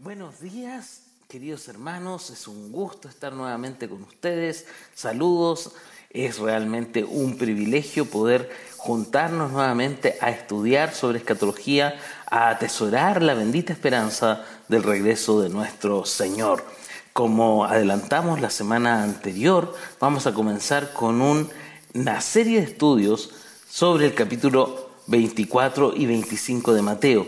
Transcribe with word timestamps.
Buenos 0.00 0.40
días, 0.40 1.02
queridos 1.28 1.68
hermanos, 1.68 2.28
es 2.30 2.48
un 2.48 2.72
gusto 2.72 3.08
estar 3.08 3.32
nuevamente 3.32 3.88
con 3.88 4.02
ustedes. 4.02 4.66
Saludos, 4.92 5.70
es 6.10 6.40
realmente 6.40 7.04
un 7.04 7.38
privilegio 7.38 8.04
poder 8.04 8.50
juntarnos 8.76 9.52
nuevamente 9.52 10.18
a 10.20 10.30
estudiar 10.30 10.92
sobre 10.92 11.18
escatología, 11.18 11.94
a 12.28 12.48
atesorar 12.48 13.22
la 13.22 13.34
bendita 13.34 13.72
esperanza 13.72 14.44
del 14.68 14.82
regreso 14.82 15.40
de 15.40 15.48
nuestro 15.48 16.04
Señor. 16.04 16.64
Como 17.12 17.64
adelantamos 17.64 18.40
la 18.40 18.50
semana 18.50 19.04
anterior, 19.04 19.76
vamos 20.00 20.26
a 20.26 20.34
comenzar 20.34 20.92
con 20.92 21.22
una 21.22 22.20
serie 22.20 22.58
de 22.58 22.66
estudios 22.66 23.30
sobre 23.68 24.06
el 24.06 24.14
capítulo 24.14 24.90
24 25.06 25.94
y 25.94 26.06
25 26.06 26.74
de 26.74 26.82
Mateo. 26.82 27.26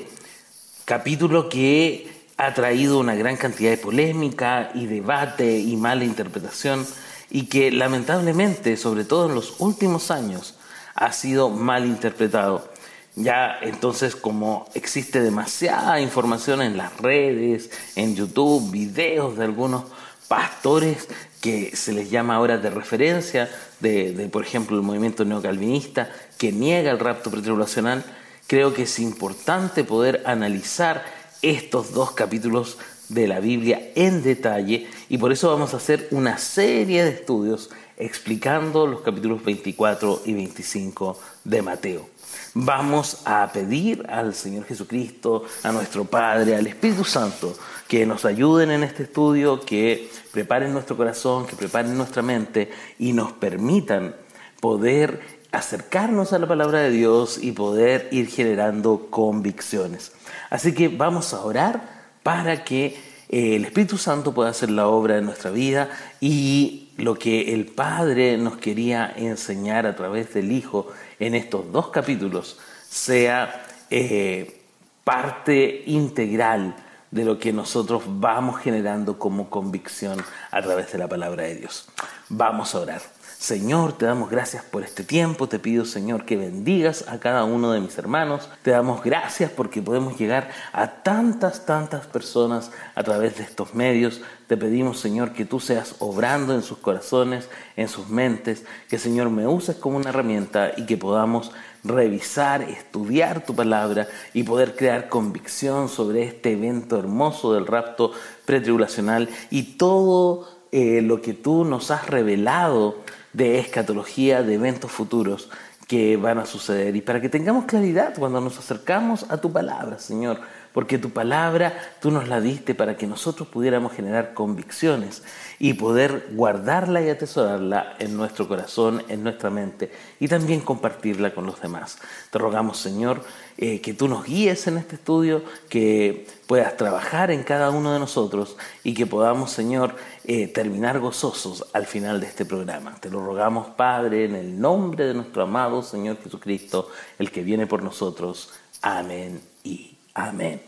Capítulo 0.85 1.49
que 1.49 2.16
ha 2.37 2.55
traído 2.55 2.99
una 2.99 3.15
gran 3.15 3.37
cantidad 3.37 3.71
de 3.71 3.79
polémica 3.79 4.71
y 4.75 4.87
debate 4.87 5.59
y 5.59 5.77
mala 5.77 6.05
interpretación 6.05 6.87
y 7.31 7.47
que 7.47 7.71
lamentablemente, 7.71 8.77
sobre 8.77 9.05
todo 9.05 9.29
en 9.29 9.35
los 9.35 9.61
últimos 9.61 10.11
años, 10.11 10.55
ha 10.95 11.13
sido 11.13 11.51
mal 11.51 11.87
interpretado. 11.87 12.71
Ya 13.15 13.59
entonces 13.63 14.15
como 14.15 14.69
existe 14.75 15.21
demasiada 15.23 16.01
información 16.01 16.61
en 16.61 16.77
las 16.77 16.97
redes, 16.99 17.71
en 17.95 18.15
YouTube, 18.15 18.71
videos 18.71 19.39
de 19.39 19.45
algunos 19.45 19.85
pastores 20.29 21.09
que 21.41 21.75
se 21.77 21.93
les 21.93 22.11
llama 22.11 22.35
ahora 22.35 22.59
de 22.59 22.69
referencia, 22.69 23.49
de, 23.81 24.29
por 24.31 24.43
ejemplo 24.43 24.77
el 24.77 24.83
movimiento 24.83 25.25
neocalvinista, 25.25 26.11
que 26.37 26.53
niega 26.53 26.91
el 26.91 26.99
rapto 26.99 27.31
pretribulacional, 27.31 28.05
creo 28.47 28.75
que 28.75 28.83
es 28.83 28.99
importante 28.99 29.85
poder 29.85 30.23
analizar 30.27 31.05
estos 31.43 31.93
dos 31.93 32.13
capítulos 32.13 32.79
de 33.09 33.29
la 33.29 33.41
Biblia 33.41 33.91
en 33.95 34.23
detalle 34.23 34.89
y 35.09 35.19
por 35.19 35.33
eso 35.33 35.51
vamos 35.51 35.75
a 35.75 35.79
hacer 35.79 36.09
una 36.11 36.39
serie 36.39 37.05
de 37.05 37.11
estudios 37.11 37.71
explicando 37.97 38.87
los 38.87 39.01
capítulos 39.01 39.45
24 39.45 40.23
y 40.27 40.35
25 40.35 41.19
de 41.45 41.63
Mateo. 41.63 42.09
Vamos 42.55 43.19
a 43.25 43.51
pedir 43.53 44.05
al 44.09 44.35
Señor 44.35 44.65
Jesucristo, 44.65 45.45
a 45.63 45.73
nuestro 45.73 46.05
Padre, 46.05 46.57
al 46.57 46.67
Espíritu 46.67 47.05
Santo, 47.05 47.55
que 47.87 48.07
nos 48.07 48.25
ayuden 48.25 48.71
en 48.71 48.83
este 48.83 49.05
estudio, 49.05 49.61
que 49.61 50.11
preparen 50.33 50.73
nuestro 50.73 50.97
corazón, 50.97 51.47
que 51.47 51.57
preparen 51.57 51.97
nuestra 51.97 52.23
mente 52.23 52.71
y 52.99 53.13
nos 53.13 53.33
permitan 53.33 54.17
poder 54.61 55.21
acercarnos 55.53 56.33
a 56.33 56.39
la 56.39 56.49
palabra 56.49 56.81
de 56.81 56.91
Dios 56.91 57.39
y 57.41 57.53
poder 57.53 58.09
ir 58.11 58.29
generando 58.29 59.09
convicciones. 59.11 60.13
Así 60.51 60.75
que 60.75 60.89
vamos 60.89 61.35
a 61.35 61.41
orar 61.41 61.97
para 62.23 62.65
que 62.65 62.99
eh, 63.29 63.57
el 63.57 63.65
Espíritu 63.65 63.99
Santo 63.99 64.33
pueda 64.33 64.51
hacer 64.51 64.71
la 64.71 64.87
obra 64.87 65.19
en 65.19 65.25
nuestra 65.25 65.51
vida 65.51 65.89
y 66.21 66.91
lo 66.97 67.15
que 67.19 67.55
el 67.55 67.67
Padre 67.67 68.39
nos 68.39 68.57
quería 68.57 69.13
enseñar 69.17 69.87
a 69.87 69.97
través 69.97 70.33
del 70.35 70.53
Hijo 70.53 70.93
en 71.19 71.35
estos 71.35 71.71
dos 71.73 71.89
capítulos 71.89 72.59
sea 72.89 73.67
eh, 73.91 74.63
parte 75.05 75.83
integral 75.87 76.75
de 77.11 77.25
lo 77.25 77.39
que 77.39 77.53
nosotros 77.53 78.03
vamos 78.07 78.61
generando 78.61 79.19
como 79.19 79.49
convicción 79.49 80.23
a 80.51 80.63
través 80.63 80.93
de 80.93 80.99
la 80.99 81.09
palabra 81.09 81.45
de 81.45 81.57
Dios. 81.57 81.87
Vamos 82.29 82.75
a 82.75 82.81
orar. 82.81 83.16
Señor, 83.47 83.93
te 83.93 84.07
damos 84.07 84.29
gracias 84.29 84.65
por 84.65 84.83
este 84.83 85.05
tiempo, 85.05 85.49
te 85.49 85.61
pido 85.61 85.85
Señor 85.85 86.25
que 86.25 86.37
bendigas 86.37 87.05
a 87.07 87.21
cada 87.21 87.45
uno 87.45 87.71
de 87.71 87.79
mis 87.79 87.97
hermanos, 87.97 88.49
te 88.63 88.73
damos 88.73 89.05
gracias 89.05 89.53
porque 89.53 89.81
podemos 89.81 90.19
llegar 90.19 90.51
a 90.73 91.05
tantas, 91.05 91.65
tantas 91.65 92.09
personas 92.09 92.73
a 92.97 93.05
través 93.05 93.39
de 93.39 93.45
estos 93.45 93.73
medios, 93.73 94.21
te 94.49 94.57
pedimos 94.57 94.99
Señor 94.99 95.33
que 95.33 95.45
tú 95.45 95.61
seas 95.61 95.95
obrando 96.01 96.55
en 96.57 96.63
sus 96.63 96.79
corazones, 96.79 97.49
en 97.77 97.87
sus 97.87 98.09
mentes, 98.09 98.65
que 98.89 98.99
Señor 98.99 99.31
me 99.31 99.47
uses 99.47 99.77
como 99.77 99.99
una 99.99 100.09
herramienta 100.09 100.73
y 100.77 100.85
que 100.85 100.97
podamos 100.97 101.53
revisar, 101.85 102.63
estudiar 102.63 103.47
tu 103.47 103.55
palabra 103.55 104.09
y 104.35 104.43
poder 104.43 104.75
crear 104.75 105.09
convicción 105.09 105.89
sobre 105.89 106.25
este 106.25 106.55
evento 106.55 106.99
hermoso 106.99 107.55
del 107.55 107.69
rapto 107.69 108.11
pretribulacional 108.45 109.29
y 109.51 109.77
todo 109.77 110.49
eh, 110.73 111.01
lo 111.01 111.23
que 111.23 111.33
tú 111.33 111.65
nos 111.65 111.93
has 111.93 112.09
revelado 112.09 113.05
de 113.37 113.59
escatología, 113.59 114.43
de 114.43 114.55
eventos 114.55 114.91
futuros 114.91 115.51
que 115.87 116.17
van 116.17 116.39
a 116.39 116.47
suceder. 116.47 116.97
Y 116.97 117.03
para 117.03 117.21
que 117.21 117.29
tengamos 117.29 117.67
claridad 117.67 118.15
cuando 118.19 118.41
nos 118.41 118.59
acercamos 118.59 119.27
a 119.29 119.37
tu 119.37 119.53
palabra, 119.53 119.99
Señor, 119.99 120.41
porque 120.77 120.99
tu 120.99 121.09
palabra 121.09 121.73
tú 122.03 122.11
nos 122.11 122.29
la 122.29 122.39
diste 122.39 122.75
para 122.75 122.99
que 122.99 123.07
nosotros 123.07 123.49
pudiéramos 123.49 123.95
generar 123.95 124.35
convicciones 124.35 125.23
y 125.59 125.73
poder 125.73 126.27
guardarla 126.33 127.01
y 127.01 127.09
atesorarla 127.09 127.97
en 127.99 128.15
nuestro 128.15 128.47
corazón, 128.47 129.03
en 129.09 129.23
nuestra 129.23 129.49
mente 129.49 129.91
y 130.21 130.29
también 130.29 130.61
compartirla 130.61 131.33
con 131.33 131.47
los 131.47 131.63
demás. 131.63 131.97
Te 132.31 132.39
rogamos, 132.39 132.77
Señor, 132.77 133.25
eh, 133.57 133.81
que 133.81 133.95
tú 133.95 134.07
nos 134.07 134.27
guíes 134.27 134.67
en 134.67 134.77
este 134.77 134.97
estudio, 134.97 135.43
que 135.71 136.27
puedas 136.47 136.77
trabajar 136.77 137.31
en 137.31 137.43
cada 137.43 137.71
uno 137.71 137.95
de 137.95 137.99
nosotros 137.99 138.59
y 138.85 138.93
que 138.93 139.07
podamos, 139.07 139.51
Señor, 139.53 139.97
eh, 140.27 140.47
terminar 140.47 141.01
gozosos 141.01 141.65
al 141.73 141.87
final 141.87 142.21
de 142.21 142.27
este 142.27 142.45
programa. 142.45 142.97
Te 143.01 143.09
lo 143.09 143.25
rogamos, 143.25 143.69
Padre, 143.69 144.27
en 144.27 144.35
el 144.35 144.61
nombre 144.61 145.07
de 145.07 145.15
nuestro 145.15 145.43
amado 145.43 145.83
Señor 145.83 146.19
Jesucristo, 146.23 146.91
el 147.19 147.31
que 147.31 147.43
viene 147.43 147.67
por 147.67 147.83
nosotros. 147.83 148.53
Amén 148.83 149.41
y 149.65 149.96
Amén. 150.19 150.63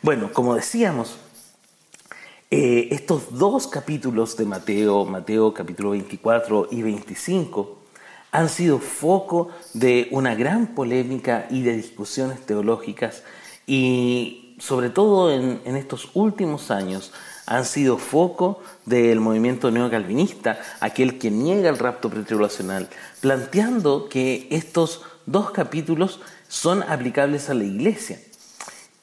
Bueno, 0.00 0.32
como 0.32 0.54
decíamos, 0.54 1.18
eh, 2.50 2.88
estos 2.92 3.36
dos 3.36 3.66
capítulos 3.66 4.38
de 4.38 4.46
Mateo, 4.46 5.04
Mateo 5.04 5.52
capítulo 5.52 5.90
24 5.90 6.68
y 6.70 6.80
25, 6.80 7.76
han 8.32 8.48
sido 8.48 8.78
foco 8.78 9.50
de 9.74 10.08
una 10.12 10.34
gran 10.34 10.68
polémica 10.68 11.46
y 11.50 11.60
de 11.60 11.76
discusiones 11.76 12.40
teológicas 12.46 13.22
y 13.66 14.56
sobre 14.60 14.88
todo 14.88 15.30
en, 15.30 15.60
en 15.66 15.76
estos 15.76 16.08
últimos 16.14 16.70
años 16.70 17.12
han 17.44 17.66
sido 17.66 17.98
foco 17.98 18.62
del 18.86 19.20
movimiento 19.20 19.70
neocalvinista, 19.70 20.58
aquel 20.80 21.18
que 21.18 21.30
niega 21.30 21.68
el 21.68 21.76
rapto 21.76 22.08
pretribulacional, 22.08 22.88
planteando 23.20 24.08
que 24.08 24.48
estos 24.50 25.02
dos 25.26 25.50
capítulos 25.50 26.18
son 26.48 26.82
aplicables 26.82 27.50
a 27.50 27.54
la 27.54 27.64
iglesia. 27.64 28.18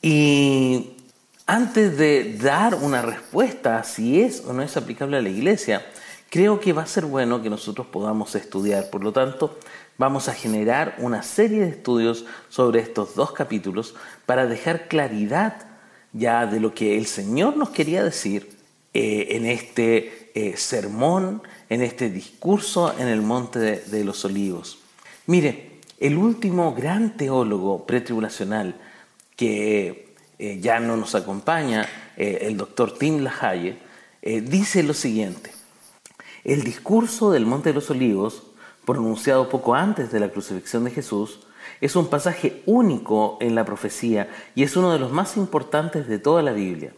Y 0.03 0.97
antes 1.45 1.97
de 1.97 2.37
dar 2.37 2.75
una 2.75 3.01
respuesta 3.01 3.81
si 3.83 4.21
es 4.21 4.43
o 4.45 4.51
no 4.51 4.61
es 4.61 4.75
aplicable 4.75 5.15
a 5.15 5.21
la 5.21 5.29
iglesia, 5.29 5.85
creo 6.29 6.59
que 6.59 6.73
va 6.73 6.81
a 6.81 6.87
ser 6.87 7.05
bueno 7.05 7.41
que 7.41 7.49
nosotros 7.49 7.87
podamos 7.87 8.35
estudiar. 8.35 8.89
Por 8.89 9.01
lo 9.01 9.13
tanto, 9.13 9.57
vamos 9.97 10.27
a 10.27 10.33
generar 10.33 10.97
una 10.99 11.23
serie 11.23 11.61
de 11.61 11.69
estudios 11.69 12.25
sobre 12.49 12.81
estos 12.81 13.15
dos 13.15 13.31
capítulos 13.31 13.95
para 14.25 14.45
dejar 14.45 14.89
claridad 14.89 15.67
ya 16.11 16.45
de 16.47 16.59
lo 16.59 16.73
que 16.73 16.97
el 16.97 17.05
Señor 17.05 17.55
nos 17.55 17.69
quería 17.69 18.03
decir 18.03 18.57
eh, 18.93 19.29
en 19.31 19.45
este 19.45 20.31
eh, 20.35 20.57
sermón, 20.57 21.43
en 21.69 21.81
este 21.81 22.09
discurso 22.09 22.93
en 22.99 23.07
el 23.07 23.21
Monte 23.21 23.77
de 23.79 24.03
los 24.03 24.25
Olivos. 24.25 24.79
Mire, 25.27 25.79
el 25.97 26.17
último 26.17 26.75
gran 26.75 27.15
teólogo 27.15 27.85
pretribulacional, 27.85 28.75
que 29.43 30.15
eh, 30.39 30.59
ya 30.61 30.79
no 30.79 30.95
nos 30.95 31.15
acompaña, 31.15 31.87
eh, 32.15 32.39
el 32.41 32.55
doctor 32.55 32.97
Tim 32.97 33.19
LaHaye, 33.23 33.77
eh, 34.21 34.41
dice 34.41 34.83
lo 34.83 34.93
siguiente. 34.93 35.51
El 36.45 36.63
discurso 36.63 37.31
del 37.31 37.45
Monte 37.45 37.69
de 37.69 37.75
los 37.75 37.89
Olivos, 37.89 38.43
pronunciado 38.85 39.49
poco 39.49 39.75
antes 39.75 40.11
de 40.11 40.19
la 40.21 40.29
crucifixión 40.29 40.85
de 40.85 40.91
Jesús, 40.91 41.41
es 41.81 41.95
un 41.97 42.07
pasaje 42.07 42.61
único 42.65 43.37
en 43.41 43.55
la 43.55 43.65
profecía 43.65 44.29
y 44.55 44.63
es 44.63 44.77
uno 44.77 44.93
de 44.93 44.99
los 44.99 45.11
más 45.11 45.35
importantes 45.35 46.07
de 46.07 46.19
toda 46.19 46.41
la 46.41 46.53
Biblia. 46.53 46.93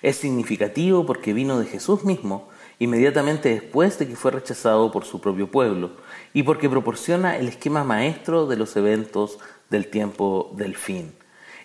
Es 0.00 0.18
significativo 0.18 1.04
porque 1.04 1.32
vino 1.32 1.58
de 1.58 1.66
Jesús 1.66 2.04
mismo 2.04 2.48
inmediatamente 2.78 3.48
después 3.48 3.98
de 3.98 4.06
que 4.06 4.14
fue 4.14 4.30
rechazado 4.30 4.92
por 4.92 5.04
su 5.04 5.20
propio 5.20 5.50
pueblo 5.50 5.90
y 6.32 6.44
porque 6.44 6.70
proporciona 6.70 7.36
el 7.36 7.48
esquema 7.48 7.82
maestro 7.82 8.46
de 8.46 8.56
los 8.56 8.76
eventos 8.76 9.38
del 9.68 9.88
tiempo 9.88 10.52
del 10.56 10.76
fin. 10.76 11.17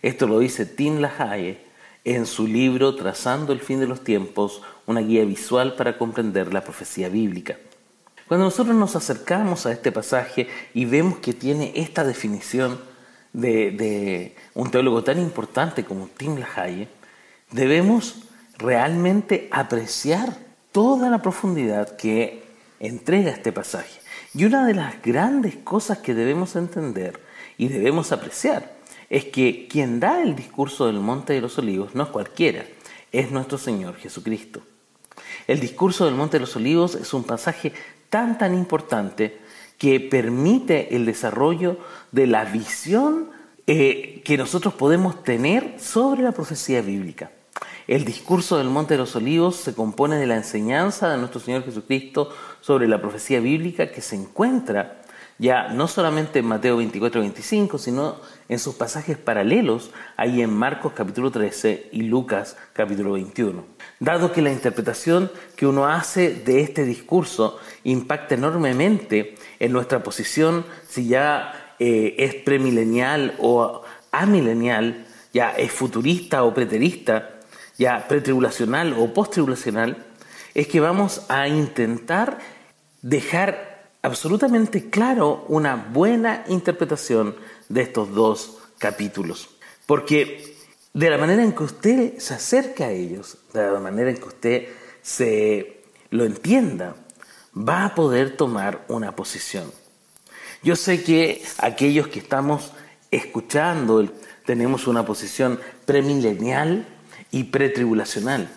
Esto 0.03 0.27
lo 0.27 0.39
dice 0.39 0.65
Tim 0.65 0.99
LaHaye 0.99 1.59
en 2.03 2.25
su 2.25 2.45
libro 2.45 2.93
Trazando 2.93 3.53
el 3.53 3.61
fin 3.61 3.79
de 3.79 3.87
los 3.87 4.03
tiempos, 4.03 4.61
una 4.85 4.99
guía 4.99 5.23
visual 5.23 5.75
para 5.75 5.97
comprender 5.97 6.53
la 6.53 6.61
profecía 6.61 7.07
bíblica. 7.07 7.57
Cuando 8.27 8.43
nosotros 8.43 8.75
nos 8.75 8.97
acercamos 8.97 9.65
a 9.65 9.71
este 9.71 9.93
pasaje 9.93 10.49
y 10.73 10.83
vemos 10.83 11.19
que 11.19 11.31
tiene 11.31 11.71
esta 11.75 12.03
definición 12.03 12.81
de, 13.31 14.35
un 14.53 14.69
teólogo 14.71 15.05
tan 15.05 15.19
importante 15.19 15.85
como 15.85 16.07
Tim 16.07 16.37
LaHaye, 16.37 16.89
debemos 17.51 18.25
realmente 18.57 19.47
apreciar 19.51 20.35
toda 20.73 21.09
la 21.09 21.21
profundidad 21.21 21.95
que 21.95 22.43
entrega 22.81 23.31
este 23.31 23.53
pasaje. 23.53 24.01
Y 24.33 24.43
una 24.43 24.67
de 24.67 24.73
las 24.73 25.01
grandes 25.01 25.55
cosas 25.55 25.99
que 25.99 26.13
debemos 26.13 26.57
entender 26.57 27.21
y 27.57 27.69
debemos 27.69 28.11
apreciar 28.11 28.82
es 29.13 29.25
que 29.25 29.67
quien 29.69 29.99
da 29.99 30.23
el 30.23 30.35
discurso 30.35 30.87
del 30.87 30.99
Monte 30.99 31.33
de 31.33 31.41
los 31.41 31.59
Olivos 31.59 31.93
no 31.93 32.01
es 32.01 32.09
cualquiera, 32.09 32.65
es 33.11 33.29
nuestro 33.29 33.59
Señor 33.59 33.95
Jesucristo. 33.97 34.61
El 35.45 35.59
discurso 35.59 36.05
del 36.05 36.15
Monte 36.15 36.37
de 36.37 36.41
los 36.41 36.55
Olivos 36.55 36.95
es 36.95 37.13
un 37.13 37.23
pasaje 37.23 37.73
tan 38.09 38.39
tan 38.39 38.55
importante 38.55 39.37
que 39.77 39.99
permite 39.99 40.95
el 40.95 41.05
desarrollo 41.05 41.77
de 42.11 42.25
la 42.25 42.43
visión 42.45 43.29
eh, 43.67 44.23
que 44.25 44.35
nosotros 44.35 44.73
podemos 44.73 45.23
tener 45.23 45.75
sobre 45.79 46.23
la 46.23 46.31
profecía 46.31 46.81
bíblica. 46.81 47.29
El 47.85 48.05
discurso 48.05 48.57
del 48.57 48.69
Monte 48.69 48.95
de 48.95 48.99
los 49.01 49.15
Olivos 49.15 49.57
se 49.57 49.75
compone 49.75 50.15
de 50.15 50.25
la 50.25 50.37
enseñanza 50.37 51.11
de 51.11 51.19
nuestro 51.19 51.39
Señor 51.39 51.63
Jesucristo 51.63 52.31
sobre 52.61 52.87
la 52.87 52.99
profecía 52.99 53.39
bíblica 53.39 53.91
que 53.91 54.01
se 54.01 54.15
encuentra 54.15 55.02
ya 55.39 55.69
no 55.69 55.87
solamente 55.87 56.39
en 56.39 56.45
Mateo 56.45 56.77
24 56.77 57.21
25, 57.21 57.77
sino 57.77 58.17
en 58.49 58.59
sus 58.59 58.75
pasajes 58.75 59.17
paralelos, 59.17 59.91
ahí 60.15 60.41
en 60.41 60.53
Marcos 60.53 60.93
capítulo 60.95 61.31
13 61.31 61.89
y 61.91 62.03
Lucas 62.03 62.55
capítulo 62.73 63.13
21. 63.13 63.65
Dado 63.99 64.31
que 64.31 64.41
la 64.41 64.51
interpretación 64.51 65.31
que 65.55 65.65
uno 65.65 65.87
hace 65.87 66.33
de 66.33 66.61
este 66.61 66.85
discurso 66.85 67.59
impacta 67.83 68.35
enormemente 68.35 69.35
en 69.59 69.71
nuestra 69.71 70.03
posición, 70.03 70.65
si 70.87 71.07
ya 71.07 71.75
eh, 71.79 72.15
es 72.19 72.35
premilenial 72.35 73.35
o 73.39 73.81
amilenial, 74.11 75.05
ya 75.33 75.51
es 75.51 75.71
futurista 75.71 76.43
o 76.43 76.53
preterista, 76.53 77.29
ya 77.77 78.07
pretribulacional 78.07 78.93
o 78.93 79.13
posttribulacional, 79.13 80.05
es 80.53 80.67
que 80.67 80.79
vamos 80.79 81.25
a 81.29 81.47
intentar 81.47 82.37
dejar 83.01 83.72
absolutamente 84.03 84.89
claro 84.89 85.45
una 85.47 85.75
buena 85.75 86.43
interpretación 86.49 87.35
de 87.69 87.81
estos 87.81 88.13
dos 88.13 88.59
capítulos. 88.77 89.49
Porque 89.87 90.55
de 90.93 91.09
la 91.09 91.17
manera 91.17 91.41
en 91.41 91.53
que 91.53 91.63
usted 91.63 92.17
se 92.19 92.35
acerca 92.35 92.85
a 92.85 92.91
ellos, 92.91 93.37
de 93.53 93.71
la 93.71 93.79
manera 93.79 94.11
en 94.11 94.17
que 94.17 94.25
usted 94.25 94.67
se 95.01 95.83
lo 96.11 96.25
entienda, 96.25 96.95
va 97.57 97.85
a 97.85 97.95
poder 97.95 98.37
tomar 98.37 98.85
una 98.89 99.15
posición. 99.15 99.71
Yo 100.61 100.75
sé 100.75 101.03
que 101.03 101.41
aquellos 101.57 102.07
que 102.07 102.19
estamos 102.19 102.73
escuchando 103.09 104.07
tenemos 104.45 104.87
una 104.87 105.05
posición 105.05 105.59
premilenial 105.85 106.87
y 107.31 107.45
pretribulacional, 107.45 108.49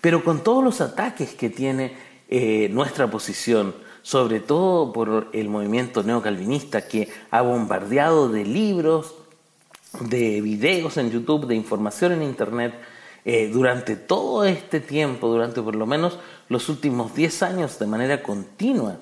pero 0.00 0.24
con 0.24 0.42
todos 0.42 0.64
los 0.64 0.80
ataques 0.80 1.34
que 1.34 1.50
tiene 1.50 1.96
eh, 2.28 2.68
nuestra 2.70 3.10
posición, 3.10 3.74
sobre 4.04 4.38
todo 4.38 4.92
por 4.92 5.30
el 5.32 5.48
movimiento 5.48 6.02
neocalvinista 6.02 6.86
que 6.86 7.08
ha 7.30 7.40
bombardeado 7.40 8.28
de 8.28 8.44
libros, 8.44 9.14
de 9.98 10.42
videos 10.42 10.98
en 10.98 11.10
YouTube, 11.10 11.46
de 11.46 11.54
información 11.54 12.12
en 12.12 12.22
Internet, 12.22 12.74
eh, 13.24 13.48
durante 13.50 13.96
todo 13.96 14.44
este 14.44 14.80
tiempo, 14.80 15.28
durante 15.28 15.62
por 15.62 15.74
lo 15.74 15.86
menos 15.86 16.18
los 16.50 16.68
últimos 16.68 17.14
10 17.14 17.42
años 17.44 17.78
de 17.78 17.86
manera 17.86 18.22
continua, 18.22 18.98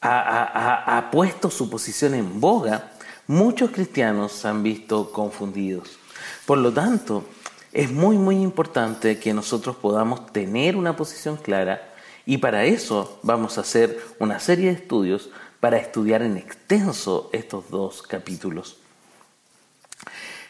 ha, 0.00 0.98
ha 0.98 1.10
puesto 1.12 1.48
su 1.48 1.70
posición 1.70 2.14
en 2.14 2.40
boga, 2.40 2.90
muchos 3.28 3.70
cristianos 3.70 4.32
se 4.32 4.48
han 4.48 4.64
visto 4.64 5.12
confundidos. 5.12 6.00
Por 6.44 6.58
lo 6.58 6.72
tanto, 6.72 7.24
es 7.72 7.92
muy, 7.92 8.18
muy 8.18 8.42
importante 8.42 9.20
que 9.20 9.32
nosotros 9.32 9.76
podamos 9.76 10.32
tener 10.32 10.74
una 10.74 10.96
posición 10.96 11.36
clara 11.36 11.92
y 12.26 12.38
para 12.38 12.64
eso 12.64 13.20
vamos 13.22 13.56
a 13.56 13.60
hacer 13.60 13.98
una 14.18 14.40
serie 14.40 14.66
de 14.66 14.72
estudios 14.72 15.30
para 15.60 15.78
estudiar 15.78 16.22
en 16.22 16.36
extenso 16.36 17.30
estos 17.32 17.70
dos 17.70 18.02
capítulos. 18.02 18.78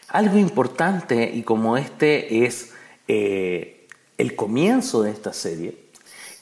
Algo 0.09 0.37
importante, 0.37 1.31
y 1.33 1.43
como 1.43 1.77
este 1.77 2.45
es 2.45 2.73
eh, 3.07 3.87
el 4.17 4.35
comienzo 4.35 5.03
de 5.03 5.11
esta 5.11 5.33
serie, 5.33 5.77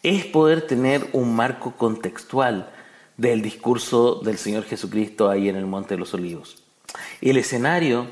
es 0.04 0.26
poder 0.26 0.66
tener 0.68 1.10
un 1.14 1.36
marco 1.36 1.74
contextual 1.76 2.72
del 3.18 3.42
discurso 3.42 4.16
del 4.16 4.38
Señor 4.38 4.64
Jesucristo 4.64 5.30
ahí 5.30 5.50
en 5.50 5.56
el 5.56 5.66
Monte 5.66 5.96
de 5.96 6.00
los 6.00 6.14
Olivos. 6.14 6.64
El 7.22 7.38
escenario, 7.38 8.08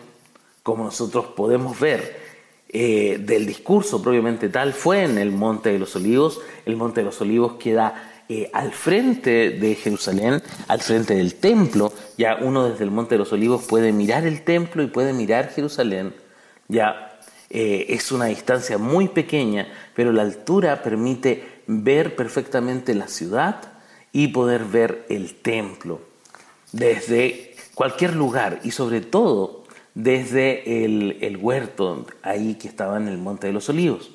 como 0.63 0.85
nosotros 0.85 1.27
podemos 1.35 1.79
ver, 1.79 2.22
eh, 2.75 3.19
del 3.21 3.45
discurso 3.45 4.01
propiamente 4.01 4.49
tal 4.49 4.73
fue 4.73 5.03
en 5.03 5.19
el 5.19 5.31
Monte 5.31 5.71
de 5.71 5.77
los 5.77 5.95
Olivos. 5.95 6.41
El 6.65 6.75
Monte 6.75 7.01
de 7.01 7.05
los 7.05 7.21
Olivos 7.21 7.53
queda 7.59 8.23
eh, 8.27 8.49
al 8.51 8.71
frente 8.71 9.51
de 9.51 9.75
Jerusalén, 9.75 10.41
al 10.67 10.81
frente 10.81 11.13
del 11.13 11.35
templo. 11.35 11.93
Ya 12.17 12.37
uno 12.41 12.67
desde 12.67 12.83
el 12.83 12.89
Monte 12.89 13.13
de 13.13 13.19
los 13.19 13.31
Olivos 13.31 13.63
puede 13.65 13.91
mirar 13.91 14.25
el 14.25 14.41
templo 14.41 14.81
y 14.81 14.87
puede 14.87 15.13
mirar 15.13 15.49
Jerusalén. 15.49 16.15
Ya 16.67 17.19
eh, 17.51 17.85
es 17.89 18.11
una 18.11 18.25
distancia 18.25 18.79
muy 18.79 19.07
pequeña, 19.07 19.67
pero 19.93 20.11
la 20.11 20.23
altura 20.23 20.81
permite 20.81 21.61
ver 21.67 22.15
perfectamente 22.15 22.95
la 22.95 23.07
ciudad 23.07 23.61
y 24.11 24.29
poder 24.29 24.65
ver 24.65 25.05
el 25.09 25.35
templo 25.35 26.01
desde 26.71 27.55
cualquier 27.75 28.15
lugar 28.15 28.61
y 28.63 28.71
sobre 28.71 29.01
todo 29.01 29.62
desde 29.95 30.85
el, 30.85 31.37
huerto 31.37 32.05
ahí 32.21 32.55
que 32.55 32.67
estaba 32.67 32.97
en 32.97 33.07
el 33.07 33.17
Monte 33.17 33.47
de 33.47 33.53
los 33.53 33.69
Olivos. 33.69 34.11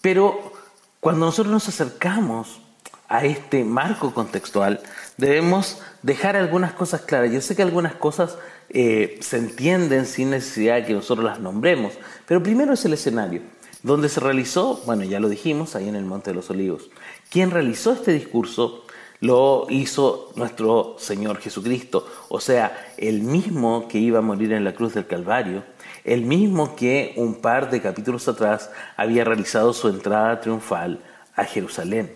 Pero 0.00 0.52
cuando 1.00 1.26
nosotros 1.26 1.52
nos 1.52 1.68
acercamos 1.68 2.60
a 3.08 3.24
este 3.24 3.64
marco 3.64 4.12
contextual, 4.12 4.80
debemos 5.16 5.80
dejar 6.02 6.36
algunas 6.36 6.72
cosas 6.72 7.02
claras. 7.02 7.32
Yo 7.32 7.40
sé 7.40 7.56
que 7.56 7.62
algunas 7.62 7.94
cosas 7.94 8.36
eh, 8.70 9.18
se 9.20 9.38
entienden 9.38 10.06
sin 10.06 10.30
necesidad 10.30 10.76
de 10.76 10.84
que 10.86 10.92
nosotros 10.94 11.24
las 11.24 11.40
nombremos, 11.40 11.94
pero 12.26 12.42
primero 12.42 12.74
es 12.74 12.84
el 12.84 12.94
escenario. 12.94 13.42
Donde 13.82 14.08
se 14.08 14.20
realizó, 14.20 14.80
bueno, 14.86 15.04
ya 15.04 15.20
lo 15.20 15.28
dijimos, 15.28 15.76
ahí 15.76 15.88
en 15.90 15.94
el 15.94 16.06
Monte 16.06 16.30
de 16.30 16.36
los 16.36 16.48
Olivos. 16.48 16.88
Quien 17.30 17.50
realizó 17.50 17.92
este 17.92 18.12
discurso 18.12 18.83
lo 19.24 19.66
hizo 19.70 20.30
nuestro 20.36 20.96
Señor 20.98 21.40
Jesucristo, 21.40 22.06
o 22.28 22.40
sea, 22.40 22.92
el 22.98 23.22
mismo 23.22 23.88
que 23.88 23.96
iba 23.96 24.18
a 24.18 24.22
morir 24.22 24.52
en 24.52 24.64
la 24.64 24.74
cruz 24.74 24.92
del 24.92 25.06
Calvario, 25.06 25.64
el 26.04 26.26
mismo 26.26 26.76
que 26.76 27.14
un 27.16 27.36
par 27.36 27.70
de 27.70 27.80
capítulos 27.80 28.28
atrás 28.28 28.70
había 28.98 29.24
realizado 29.24 29.72
su 29.72 29.88
entrada 29.88 30.42
triunfal 30.42 31.00
a 31.36 31.44
Jerusalén. 31.46 32.12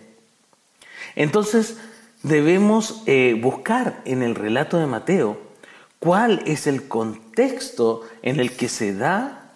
Entonces, 1.15 1.79
debemos 2.21 3.01
eh, 3.07 3.35
buscar 3.41 4.03
en 4.05 4.21
el 4.21 4.35
relato 4.35 4.77
de 4.77 4.85
Mateo 4.85 5.39
cuál 5.97 6.43
es 6.45 6.67
el 6.67 6.87
contexto 6.87 8.03
en 8.21 8.39
el 8.39 8.51
que 8.55 8.69
se 8.69 8.93
da 8.93 9.49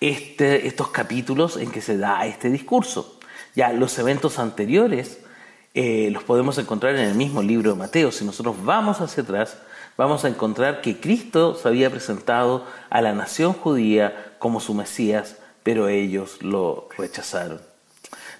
este, 0.00 0.66
estos 0.66 0.88
capítulos, 0.88 1.58
en 1.58 1.70
que 1.70 1.82
se 1.82 1.98
da 1.98 2.24
este 2.24 2.48
discurso. 2.48 3.20
Ya 3.54 3.74
los 3.74 3.98
eventos 3.98 4.38
anteriores 4.38 5.18
eh, 5.74 6.08
los 6.12 6.22
podemos 6.22 6.56
encontrar 6.58 6.94
en 6.94 7.04
el 7.04 7.16
mismo 7.16 7.42
libro 7.42 7.72
de 7.72 7.76
Mateo. 7.76 8.12
Si 8.12 8.24
nosotros 8.24 8.64
vamos 8.64 9.00
hacia 9.00 9.24
atrás, 9.24 9.58
vamos 9.96 10.24
a 10.24 10.28
encontrar 10.28 10.80
que 10.80 11.00
Cristo 11.00 11.56
se 11.56 11.66
había 11.66 11.90
presentado 11.90 12.64
a 12.90 13.02
la 13.02 13.12
nación 13.12 13.52
judía 13.52 14.36
como 14.38 14.60
su 14.60 14.72
Mesías, 14.72 15.36
pero 15.64 15.88
ellos 15.88 16.40
lo 16.42 16.88
rechazaron. 16.96 17.60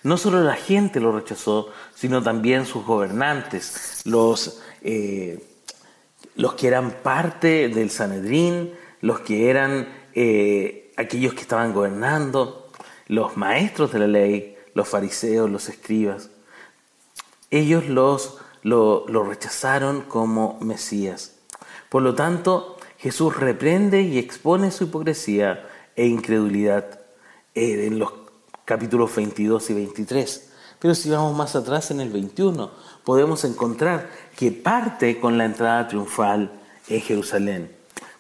No 0.05 0.17
solo 0.17 0.45
la 0.45 0.55
gente 0.55 1.01
lo 1.01 1.11
rechazó, 1.11 1.71
sino 1.93 2.23
también 2.23 2.67
sus 2.67 2.87
gobernantes, 2.87 4.03
los, 4.05 4.61
eh, 4.83 5.45
los 6.37 6.55
que 6.55 6.69
eran 6.69 6.93
parte 7.03 7.69
del 7.69 7.91
Sanedrín, 7.91 8.75
los 9.01 9.21
que 9.21 9.51
eran 9.51 9.89
eh, 10.15 10.93
aquellos 10.97 11.35
que 11.35 11.41
estaban 11.41 11.73
gobernando, 11.73 12.71
los 13.09 13.37
maestros 13.37 13.93
de 13.93 13.99
la 13.99 14.07
ley, 14.07 14.57
los 14.75 14.87
fariseos, 14.87 15.51
los 15.51 15.69
escribas 15.69 16.31
ellos 17.59 17.87
los, 17.87 18.39
lo, 18.63 19.07
rechazaron 19.23 20.03
como 20.03 20.59
Mesías. 20.61 21.37
Por 21.89 22.03
lo 22.03 22.15
tanto, 22.15 22.77
Jesús 22.99 23.37
reprende 23.37 24.03
y 24.03 24.19
expone 24.19 24.71
su 24.71 24.85
hipocresía 24.85 25.69
e 25.95 26.07
incredulidad 26.07 27.01
eh, 27.55 27.87
en 27.87 27.99
los 27.99 28.13
capítulos 28.65 29.15
22 29.15 29.71
y 29.71 29.75
23. 29.75 30.51
Pero 30.81 30.95
si 30.95 31.11
vamos 31.11 31.37
más 31.37 31.55
atrás 31.55 31.91
en 31.93 32.01
el 32.01 32.11
21, 32.11 32.71
podemos 33.05 33.45
encontrar 33.45 34.11
que 34.37 34.51
parte 34.51 35.21
con 35.21 35.39
la 35.39 35.45
entrada 35.45 35.87
triunfal 35.87 36.51
en 36.89 37.01
Jerusalén. 37.01 37.71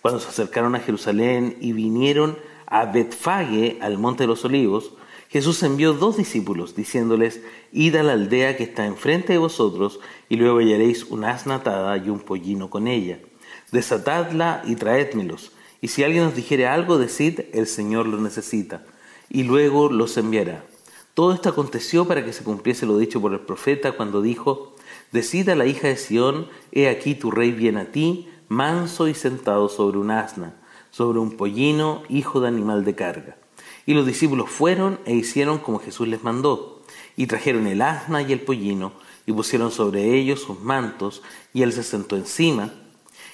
Cuando 0.00 0.20
se 0.20 0.28
acercaron 0.28 0.74
a 0.76 0.80
Jerusalén 0.80 1.56
y 1.60 1.72
vinieron 1.72 2.38
a 2.66 2.84
Betfage, 2.84 3.78
al 3.80 3.98
monte 3.98 4.22
de 4.24 4.28
los 4.28 4.44
olivos, 4.44 4.92
Jesús 5.28 5.62
envió 5.62 5.92
dos 5.94 6.16
discípulos, 6.16 6.76
diciéndoles, 6.76 7.40
Id 7.72 7.96
a 7.96 8.02
la 8.02 8.12
aldea 8.12 8.56
que 8.56 8.64
está 8.64 8.86
enfrente 8.86 9.32
de 9.32 9.38
vosotros, 9.38 10.00
y 10.28 10.36
luego 10.36 10.58
hallaréis 10.58 11.04
una 11.04 11.30
asna 11.30 11.56
atada 11.56 11.96
y 11.96 12.08
un 12.08 12.20
pollino 12.20 12.70
con 12.70 12.86
ella. 12.86 13.18
Desatadla 13.72 14.62
y 14.64 14.76
traédmelos. 14.76 15.52
Y 15.80 15.88
si 15.88 16.04
alguien 16.04 16.24
os 16.24 16.36
dijere 16.36 16.66
algo, 16.66 16.98
decid, 16.98 17.40
el 17.52 17.66
Señor 17.66 18.06
lo 18.06 18.20
necesita, 18.20 18.84
y 19.28 19.42
luego 19.42 19.90
los 19.90 20.16
enviará. 20.16 20.64
Todo 21.14 21.32
esto 21.32 21.48
aconteció 21.48 22.06
para 22.06 22.24
que 22.24 22.32
se 22.32 22.42
cumpliese 22.42 22.86
lo 22.86 22.98
dicho 22.98 23.20
por 23.20 23.32
el 23.32 23.40
profeta 23.40 23.92
cuando 23.92 24.22
dijo, 24.22 24.74
Decid 25.12 25.48
a 25.48 25.54
la 25.54 25.66
hija 25.66 25.88
de 25.88 25.96
Sión, 25.96 26.48
he 26.72 26.88
aquí 26.88 27.14
tu 27.14 27.30
rey 27.30 27.52
viene 27.52 27.82
a 27.82 27.92
ti, 27.92 28.28
manso 28.48 29.06
y 29.08 29.14
sentado 29.14 29.68
sobre 29.68 29.98
un 29.98 30.10
asna, 30.10 30.54
sobre 30.90 31.20
un 31.20 31.36
pollino, 31.36 32.02
hijo 32.08 32.40
de 32.40 32.48
animal 32.48 32.84
de 32.84 32.94
carga. 32.94 33.36
Y 33.86 33.94
los 33.94 34.06
discípulos 34.06 34.50
fueron 34.50 34.98
e 35.04 35.14
hicieron 35.14 35.58
como 35.58 35.78
Jesús 35.78 36.08
les 36.08 36.22
mandó, 36.22 36.82
y 37.16 37.26
trajeron 37.26 37.66
el 37.66 37.82
asna 37.82 38.22
y 38.22 38.32
el 38.32 38.40
pollino, 38.40 38.92
y 39.26 39.32
pusieron 39.32 39.70
sobre 39.70 40.18
ellos 40.18 40.40
sus 40.40 40.60
mantos, 40.60 41.22
y 41.52 41.62
él 41.62 41.72
se 41.72 41.82
sentó 41.82 42.16
encima, 42.16 42.72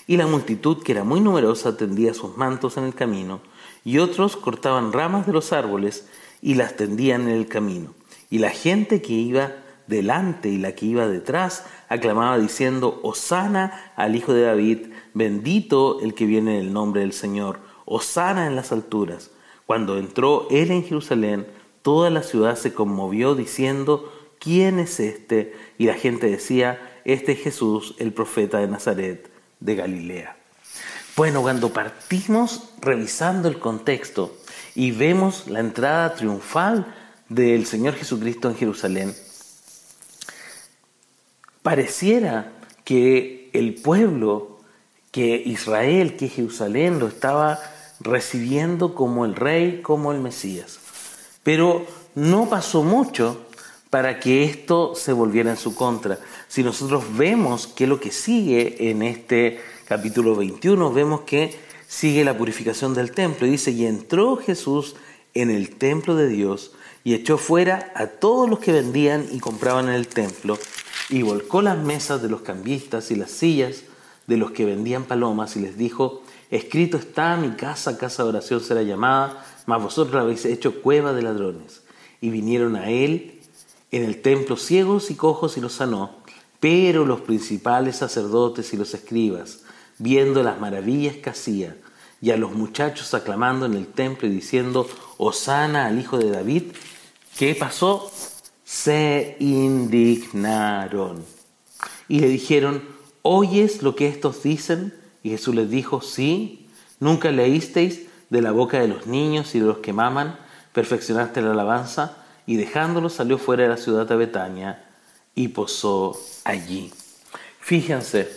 y 0.06 0.16
la 0.16 0.26
multitud, 0.26 0.82
que 0.82 0.92
era 0.92 1.04
muy 1.04 1.20
numerosa, 1.20 1.76
tendía 1.76 2.14
sus 2.14 2.36
mantos 2.36 2.76
en 2.76 2.84
el 2.84 2.94
camino, 2.94 3.40
y 3.84 3.98
otros 3.98 4.36
cortaban 4.36 4.92
ramas 4.92 5.26
de 5.26 5.32
los 5.32 5.52
árboles 5.52 6.08
y 6.42 6.54
las 6.54 6.76
tendían 6.76 7.22
en 7.22 7.36
el 7.36 7.46
camino. 7.46 7.94
Y 8.28 8.38
la 8.38 8.50
gente 8.50 9.02
que 9.02 9.12
iba 9.12 9.52
delante 9.86 10.48
y 10.48 10.58
la 10.58 10.74
que 10.74 10.86
iba 10.86 11.08
detrás 11.08 11.64
aclamaba 11.88 12.38
diciendo, 12.38 13.00
Osana 13.02 13.92
al 13.96 14.16
Hijo 14.16 14.32
de 14.32 14.42
David, 14.42 14.78
bendito 15.14 16.00
el 16.00 16.14
que 16.14 16.26
viene 16.26 16.58
en 16.58 16.66
el 16.66 16.72
nombre 16.72 17.00
del 17.00 17.12
Señor, 17.12 17.60
Osana 17.84 18.46
en 18.46 18.56
las 18.56 18.72
alturas. 18.72 19.30
Cuando 19.70 19.98
entró 19.98 20.48
él 20.50 20.72
en 20.72 20.82
Jerusalén, 20.82 21.46
toda 21.82 22.10
la 22.10 22.24
ciudad 22.24 22.56
se 22.56 22.74
conmovió 22.74 23.36
diciendo, 23.36 24.12
¿quién 24.40 24.80
es 24.80 24.98
este? 24.98 25.54
Y 25.78 25.86
la 25.86 25.94
gente 25.94 26.28
decía, 26.28 27.00
este 27.04 27.30
es 27.30 27.38
Jesús, 27.38 27.94
el 28.00 28.12
profeta 28.12 28.58
de 28.58 28.66
Nazaret 28.66 29.30
de 29.60 29.76
Galilea. 29.76 30.36
Bueno, 31.14 31.42
cuando 31.42 31.72
partimos 31.72 32.70
revisando 32.80 33.46
el 33.46 33.60
contexto 33.60 34.34
y 34.74 34.90
vemos 34.90 35.46
la 35.46 35.60
entrada 35.60 36.16
triunfal 36.16 36.92
del 37.28 37.64
Señor 37.64 37.94
Jesucristo 37.94 38.50
en 38.50 38.56
Jerusalén, 38.56 39.14
pareciera 41.62 42.54
que 42.82 43.50
el 43.52 43.76
pueblo, 43.76 44.58
que 45.12 45.40
Israel, 45.46 46.16
que 46.16 46.28
Jerusalén 46.28 46.98
lo 46.98 47.06
estaba 47.06 47.60
recibiendo 48.00 48.94
como 48.94 49.24
el 49.24 49.36
rey, 49.36 49.82
como 49.82 50.12
el 50.12 50.20
Mesías. 50.20 50.80
Pero 51.42 51.86
no 52.14 52.48
pasó 52.48 52.82
mucho 52.82 53.46
para 53.90 54.20
que 54.20 54.44
esto 54.44 54.94
se 54.94 55.12
volviera 55.12 55.50
en 55.50 55.56
su 55.56 55.74
contra. 55.74 56.18
Si 56.48 56.62
nosotros 56.62 57.04
vemos 57.16 57.66
que 57.66 57.86
lo 57.86 58.00
que 58.00 58.12
sigue 58.12 58.90
en 58.90 59.02
este 59.02 59.60
capítulo 59.86 60.36
21, 60.36 60.92
vemos 60.92 61.22
que 61.22 61.58
sigue 61.88 62.24
la 62.24 62.38
purificación 62.38 62.94
del 62.94 63.10
templo. 63.10 63.46
Y 63.46 63.50
dice, 63.50 63.72
y 63.72 63.86
entró 63.86 64.36
Jesús 64.36 64.94
en 65.34 65.50
el 65.50 65.76
templo 65.76 66.14
de 66.14 66.28
Dios 66.28 66.72
y 67.02 67.14
echó 67.14 67.38
fuera 67.38 67.92
a 67.94 68.06
todos 68.06 68.48
los 68.48 68.60
que 68.60 68.72
vendían 68.72 69.26
y 69.32 69.40
compraban 69.40 69.88
en 69.88 69.94
el 69.94 70.06
templo 70.06 70.58
y 71.08 71.22
volcó 71.22 71.62
las 71.62 71.78
mesas 71.78 72.22
de 72.22 72.28
los 72.28 72.42
cambistas 72.42 73.10
y 73.10 73.16
las 73.16 73.30
sillas 73.30 73.82
de 74.26 74.36
los 74.36 74.52
que 74.52 74.64
vendían 74.64 75.04
palomas 75.04 75.56
y 75.56 75.60
les 75.60 75.76
dijo, 75.76 76.22
escrito 76.50 76.96
está, 76.96 77.36
mi 77.36 77.50
casa, 77.50 77.96
casa 77.96 78.22
de 78.22 78.30
oración 78.30 78.60
será 78.60 78.82
llamada, 78.82 79.44
mas 79.66 79.82
vosotros 79.82 80.14
la 80.14 80.22
habéis 80.22 80.44
hecho 80.44 80.82
cueva 80.82 81.12
de 81.12 81.22
ladrones. 81.22 81.82
Y 82.20 82.30
vinieron 82.30 82.76
a 82.76 82.90
él 82.90 83.40
en 83.90 84.04
el 84.04 84.20
templo 84.22 84.56
ciegos 84.56 85.10
y 85.10 85.14
cojos 85.14 85.56
y 85.56 85.60
los 85.60 85.74
sanó, 85.74 86.16
pero 86.60 87.06
los 87.06 87.22
principales 87.22 87.96
sacerdotes 87.96 88.72
y 88.72 88.76
los 88.76 88.94
escribas, 88.94 89.62
viendo 89.98 90.42
las 90.42 90.60
maravillas 90.60 91.16
que 91.16 91.30
hacía, 91.30 91.76
y 92.22 92.30
a 92.32 92.36
los 92.36 92.52
muchachos 92.52 93.14
aclamando 93.14 93.64
en 93.66 93.74
el 93.74 93.86
templo 93.86 94.28
y 94.28 94.30
diciendo, 94.30 94.86
Osana 95.16 95.86
al 95.86 95.98
hijo 95.98 96.18
de 96.18 96.30
David, 96.30 96.64
¿qué 97.38 97.54
pasó? 97.54 98.10
Se 98.62 99.36
indignaron 99.40 101.24
y 102.08 102.20
le 102.20 102.28
dijeron, 102.28 102.82
¿oyes 103.22 103.82
lo 103.82 103.96
que 103.96 104.08
estos 104.08 104.42
dicen? 104.42 104.99
Y 105.22 105.30
Jesús 105.30 105.54
les 105.54 105.70
dijo, 105.70 106.00
sí, 106.00 106.68
nunca 106.98 107.30
leísteis 107.30 108.06
de 108.30 108.42
la 108.42 108.52
boca 108.52 108.80
de 108.80 108.88
los 108.88 109.06
niños 109.06 109.54
y 109.54 109.60
de 109.60 109.66
los 109.66 109.78
que 109.78 109.92
maman, 109.92 110.38
perfeccionaste 110.72 111.42
la 111.42 111.52
alabanza, 111.52 112.16
y 112.46 112.56
dejándolo 112.56 113.10
salió 113.10 113.38
fuera 113.38 113.64
de 113.64 113.68
la 113.68 113.76
ciudad 113.76 114.06
de 114.06 114.16
Betania 114.16 114.84
y 115.34 115.48
posó 115.48 116.18
allí. 116.44 116.92
Fíjense, 117.60 118.28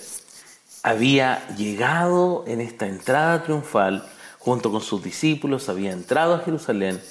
había 0.84 1.48
llegado 1.56 2.44
en 2.46 2.62
esta 2.62 2.88
entrada 2.88 3.44
triunfal 3.44 4.08
junto 4.38 4.72
con 4.72 4.82
sus 4.82 5.02
discípulos, 5.04 5.70
había 5.70 5.92
entrado 5.92 6.36
a 6.36 6.40
Jerusalén, 6.40 7.02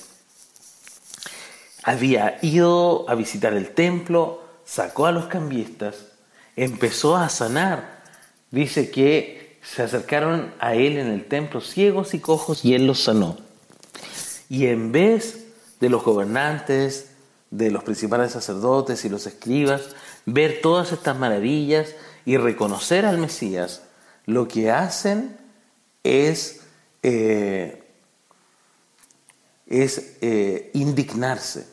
había 1.82 2.38
ido 2.42 3.08
a 3.08 3.14
visitar 3.14 3.54
el 3.54 3.70
templo, 3.70 4.42
sacó 4.64 5.06
a 5.06 5.12
los 5.12 5.26
cambistas, 5.26 6.06
empezó 6.54 7.16
a 7.16 7.28
sanar. 7.28 8.02
Dice 8.50 8.90
que 8.90 9.41
se 9.62 9.82
acercaron 9.82 10.52
a 10.58 10.74
él 10.74 10.98
en 10.98 11.08
el 11.08 11.26
templo 11.26 11.60
ciegos 11.60 12.14
y 12.14 12.18
cojos 12.18 12.64
y 12.64 12.74
él 12.74 12.86
los 12.86 13.04
sanó. 13.04 13.38
Y 14.48 14.66
en 14.66 14.92
vez 14.92 15.46
de 15.80 15.88
los 15.88 16.04
gobernantes, 16.04 17.10
de 17.50 17.70
los 17.70 17.84
principales 17.84 18.32
sacerdotes 18.32 19.04
y 19.04 19.08
los 19.08 19.26
escribas, 19.26 19.82
ver 20.26 20.60
todas 20.62 20.92
estas 20.92 21.18
maravillas, 21.18 21.94
y 22.24 22.36
reconocer 22.36 23.04
al 23.04 23.18
Mesías, 23.18 23.82
lo 24.26 24.46
que 24.46 24.70
hacen 24.70 25.36
es, 26.04 26.60
eh, 27.02 27.82
es 29.66 30.16
eh, 30.20 30.70
indignarse. 30.74 31.66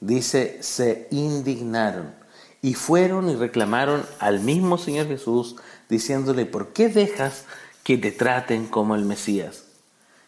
Dice, 0.00 0.58
se 0.62 1.08
indignaron 1.10 2.14
y 2.62 2.74
fueron 2.74 3.28
y 3.30 3.36
reclamaron 3.36 4.04
al 4.18 4.40
mismo 4.40 4.78
Señor 4.78 5.06
Jesús 5.08 5.56
diciéndole, 5.88 6.46
¿por 6.46 6.72
qué 6.72 6.88
dejas 6.88 7.44
que 7.82 7.96
te 7.96 8.12
traten 8.12 8.66
como 8.66 8.94
el 8.94 9.04
Mesías? 9.04 9.64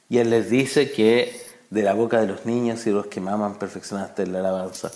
Y 0.08 0.18
él 0.18 0.30
les 0.30 0.50
dice 0.50 0.90
que 0.90 1.40
de 1.70 1.82
la 1.82 1.94
boca 1.94 2.20
de 2.20 2.26
los 2.26 2.46
niños 2.46 2.86
y 2.86 2.90
los 2.90 3.06
que 3.06 3.20
maman 3.20 3.58
perfeccionaste 3.58 4.26
la 4.26 4.40
alabanza. 4.40 4.90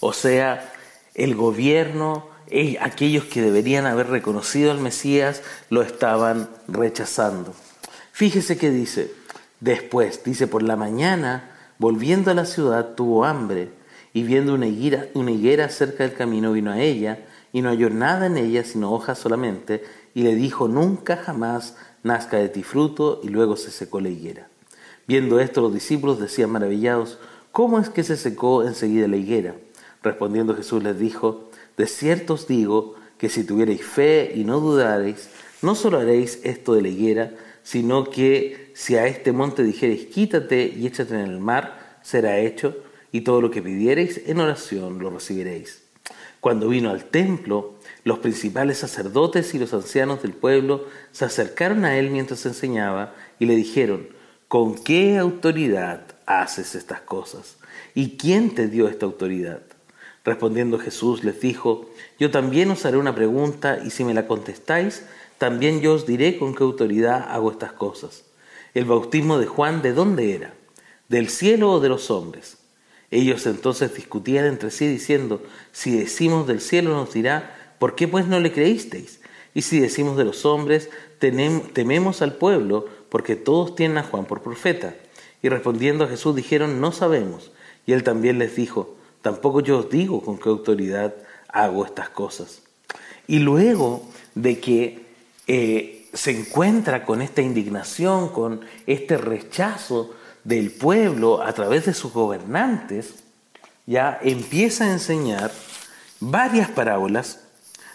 O 0.00 0.12
sea, 0.12 0.72
el 1.14 1.34
gobierno 1.34 2.28
aquellos 2.80 3.24
que 3.24 3.42
deberían 3.42 3.86
haber 3.86 4.08
reconocido 4.08 4.70
al 4.70 4.78
Mesías 4.78 5.42
lo 5.68 5.82
estaban 5.82 6.48
rechazando. 6.66 7.54
Fíjese 8.12 8.56
que 8.56 8.70
dice, 8.70 9.12
después, 9.60 10.24
dice, 10.24 10.46
por 10.46 10.62
la 10.62 10.76
mañana, 10.76 11.50
volviendo 11.78 12.30
a 12.30 12.34
la 12.34 12.46
ciudad, 12.46 12.94
tuvo 12.94 13.24
hambre 13.24 13.70
y 14.12 14.22
viendo 14.22 14.54
una 14.54 14.66
higuera, 14.66 15.08
una 15.14 15.30
higuera 15.30 15.68
cerca 15.68 16.04
del 16.04 16.14
camino, 16.14 16.52
vino 16.52 16.70
a 16.70 16.80
ella 16.80 17.26
y 17.52 17.62
no 17.62 17.70
halló 17.70 17.90
nada 17.90 18.26
en 18.26 18.36
ella 18.36 18.64
sino 18.64 18.92
hojas 18.92 19.18
solamente 19.18 19.82
y 20.14 20.22
le 20.22 20.34
dijo, 20.34 20.68
nunca 20.68 21.16
jamás 21.16 21.76
nazca 22.02 22.38
de 22.38 22.48
ti 22.48 22.62
fruto 22.62 23.20
y 23.22 23.28
luego 23.28 23.56
se 23.56 23.70
secó 23.70 24.00
la 24.00 24.08
higuera. 24.08 24.48
Viendo 25.06 25.40
esto 25.40 25.60
los 25.60 25.72
discípulos 25.72 26.20
decían 26.20 26.50
maravillados, 26.50 27.18
¿cómo 27.52 27.78
es 27.78 27.88
que 27.90 28.04
se 28.04 28.16
secó 28.16 28.62
enseguida 28.62 29.08
la 29.08 29.16
higuera? 29.16 29.54
Respondiendo 30.02 30.54
Jesús 30.54 30.82
les 30.82 30.98
dijo, 30.98 31.50
de 31.76 31.86
cierto 31.86 32.34
os 32.34 32.46
digo 32.46 32.94
que 33.16 33.28
si 33.28 33.44
tuvierais 33.44 33.84
fe 33.84 34.32
y 34.34 34.44
no 34.44 34.60
dudareis, 34.60 35.30
no 35.62 35.74
solo 35.74 35.98
haréis 35.98 36.40
esto 36.44 36.74
de 36.74 36.82
la 36.82 36.88
higuera, 36.88 37.32
sino 37.62 38.04
que 38.04 38.72
si 38.74 38.96
a 38.96 39.06
este 39.06 39.32
monte 39.32 39.62
dijereis 39.62 40.06
quítate 40.06 40.72
y 40.74 40.86
échate 40.86 41.14
en 41.14 41.20
el 41.20 41.40
mar, 41.40 41.98
será 42.02 42.38
hecho, 42.38 42.76
y 43.12 43.22
todo 43.22 43.40
lo 43.40 43.50
que 43.50 43.62
pidiereis 43.62 44.22
en 44.26 44.40
oración 44.40 44.98
lo 44.98 45.10
recibiréis. 45.10 45.82
Cuando 46.40 46.68
vino 46.68 46.90
al 46.90 47.04
templo, 47.04 47.74
los 48.04 48.20
principales 48.20 48.78
sacerdotes 48.78 49.54
y 49.54 49.58
los 49.58 49.74
ancianos 49.74 50.22
del 50.22 50.32
pueblo 50.32 50.86
se 51.10 51.24
acercaron 51.24 51.84
a 51.84 51.98
él 51.98 52.10
mientras 52.10 52.46
enseñaba 52.46 53.14
y 53.38 53.46
le 53.46 53.56
dijeron, 53.56 54.08
¿con 54.46 54.76
qué 54.76 55.18
autoridad 55.18 56.02
haces 56.26 56.74
estas 56.74 57.00
cosas? 57.00 57.56
¿Y 57.94 58.16
quién 58.16 58.54
te 58.54 58.68
dio 58.68 58.88
esta 58.88 59.06
autoridad? 59.06 59.62
Respondiendo 60.24 60.78
Jesús 60.78 61.24
les 61.24 61.40
dijo, 61.40 61.90
yo 62.18 62.30
también 62.30 62.70
os 62.70 62.84
haré 62.84 62.98
una 62.98 63.14
pregunta 63.14 63.78
y 63.84 63.90
si 63.90 64.04
me 64.04 64.14
la 64.14 64.26
contestáis, 64.26 65.04
también 65.38 65.80
yo 65.80 65.94
os 65.94 66.06
diré 66.06 66.38
con 66.38 66.54
qué 66.54 66.64
autoridad 66.64 67.26
hago 67.30 67.50
estas 67.50 67.72
cosas. 67.72 68.24
¿El 68.74 68.84
bautismo 68.84 69.38
de 69.38 69.46
Juan 69.46 69.82
de 69.82 69.92
dónde 69.92 70.34
era? 70.34 70.54
¿Del 71.08 71.30
cielo 71.30 71.72
o 71.72 71.80
de 71.80 71.88
los 71.88 72.10
hombres? 72.10 72.57
Ellos 73.10 73.46
entonces 73.46 73.94
discutían 73.94 74.44
entre 74.44 74.70
sí 74.70 74.86
diciendo, 74.86 75.42
si 75.72 75.96
decimos 75.96 76.46
del 76.46 76.60
cielo 76.60 76.90
nos 76.90 77.12
dirá, 77.12 77.74
¿por 77.78 77.94
qué 77.94 78.06
pues 78.06 78.26
no 78.26 78.38
le 78.40 78.52
creísteis? 78.52 79.20
Y 79.54 79.62
si 79.62 79.80
decimos 79.80 80.16
de 80.16 80.24
los 80.24 80.44
hombres, 80.44 80.90
tememos 81.18 82.22
al 82.22 82.34
pueblo, 82.34 82.86
porque 83.08 83.34
todos 83.34 83.74
tienen 83.74 83.98
a 83.98 84.02
Juan 84.02 84.26
por 84.26 84.42
profeta. 84.42 84.94
Y 85.42 85.48
respondiendo 85.48 86.04
a 86.04 86.08
Jesús 86.08 86.36
dijeron, 86.36 86.80
no 86.80 86.92
sabemos. 86.92 87.50
Y 87.86 87.92
él 87.92 88.02
también 88.02 88.38
les 88.38 88.54
dijo, 88.56 88.98
Tampoco 89.22 89.60
yo 89.60 89.78
os 89.78 89.90
digo 89.90 90.22
con 90.22 90.38
qué 90.38 90.48
autoridad 90.48 91.14
hago 91.48 91.84
estas 91.84 92.08
cosas. 92.08 92.62
Y 93.26 93.40
luego 93.40 94.02
de 94.34 94.60
que 94.60 95.06
eh, 95.46 96.08
se 96.12 96.30
encuentra 96.30 97.04
con 97.04 97.20
esta 97.20 97.42
indignación, 97.42 98.28
con 98.28 98.60
este 98.86 99.18
rechazo 99.18 100.14
del 100.44 100.70
pueblo 100.70 101.42
a 101.42 101.52
través 101.52 101.86
de 101.86 101.94
sus 101.94 102.12
gobernantes, 102.12 103.14
ya 103.86 104.18
empieza 104.22 104.84
a 104.84 104.92
enseñar 104.92 105.50
varias 106.20 106.70
parábolas 106.70 107.40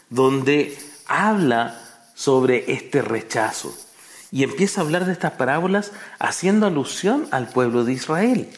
donde 0.10 0.78
habla 1.08 1.80
sobre 2.16 2.72
este 2.72 3.02
rechazo. 3.02 3.76
Y 4.32 4.44
empieza 4.44 4.82
a 4.82 4.84
hablar 4.84 5.06
de 5.06 5.12
estas 5.12 5.34
parábolas 5.34 5.92
haciendo 6.18 6.66
alusión 6.66 7.28
al 7.32 7.48
pueblo 7.50 7.84
de 7.84 7.94
Israel. 7.94 8.50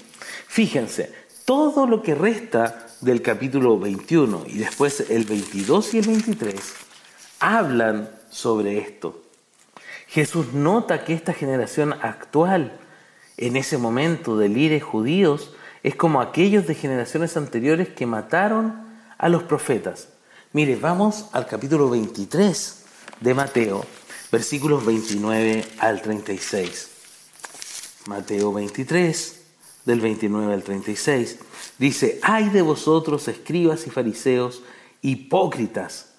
Fíjense, 0.47 1.11
todo 1.43 1.85
lo 1.85 2.01
que 2.01 2.15
resta 2.15 2.87
del 3.01 3.21
capítulo 3.21 3.77
21 3.77 4.45
y 4.47 4.57
después 4.57 5.09
el 5.09 5.25
22 5.25 5.93
y 5.93 5.99
el 5.99 6.07
23 6.07 6.55
hablan 7.39 8.09
sobre 8.29 8.77
esto. 8.77 9.21
Jesús 10.07 10.53
nota 10.53 11.03
que 11.03 11.13
esta 11.13 11.33
generación 11.33 11.93
actual, 11.93 12.79
en 13.37 13.55
ese 13.55 13.77
momento 13.77 14.37
de 14.37 14.49
líderes 14.49 14.83
judíos, 14.83 15.53
es 15.83 15.95
como 15.95 16.21
aquellos 16.21 16.67
de 16.67 16.75
generaciones 16.75 17.37
anteriores 17.37 17.89
que 17.89 18.05
mataron 18.05 18.75
a 19.17 19.29
los 19.29 19.43
profetas. 19.43 20.09
Mire, 20.53 20.75
vamos 20.77 21.27
al 21.31 21.47
capítulo 21.47 21.89
23 21.89 22.83
de 23.19 23.33
Mateo, 23.33 23.85
versículos 24.31 24.85
29 24.85 25.65
al 25.79 26.01
36. 26.01 26.89
Mateo 28.07 28.53
23, 28.53 29.41
del 29.85 30.01
29 30.01 30.53
al 30.53 30.63
36, 30.63 31.39
dice, 31.77 32.19
ay 32.23 32.49
de 32.49 32.61
vosotros, 32.61 33.27
escribas 33.27 33.85
y 33.87 33.89
fariseos, 33.89 34.63
hipócritas, 35.01 36.13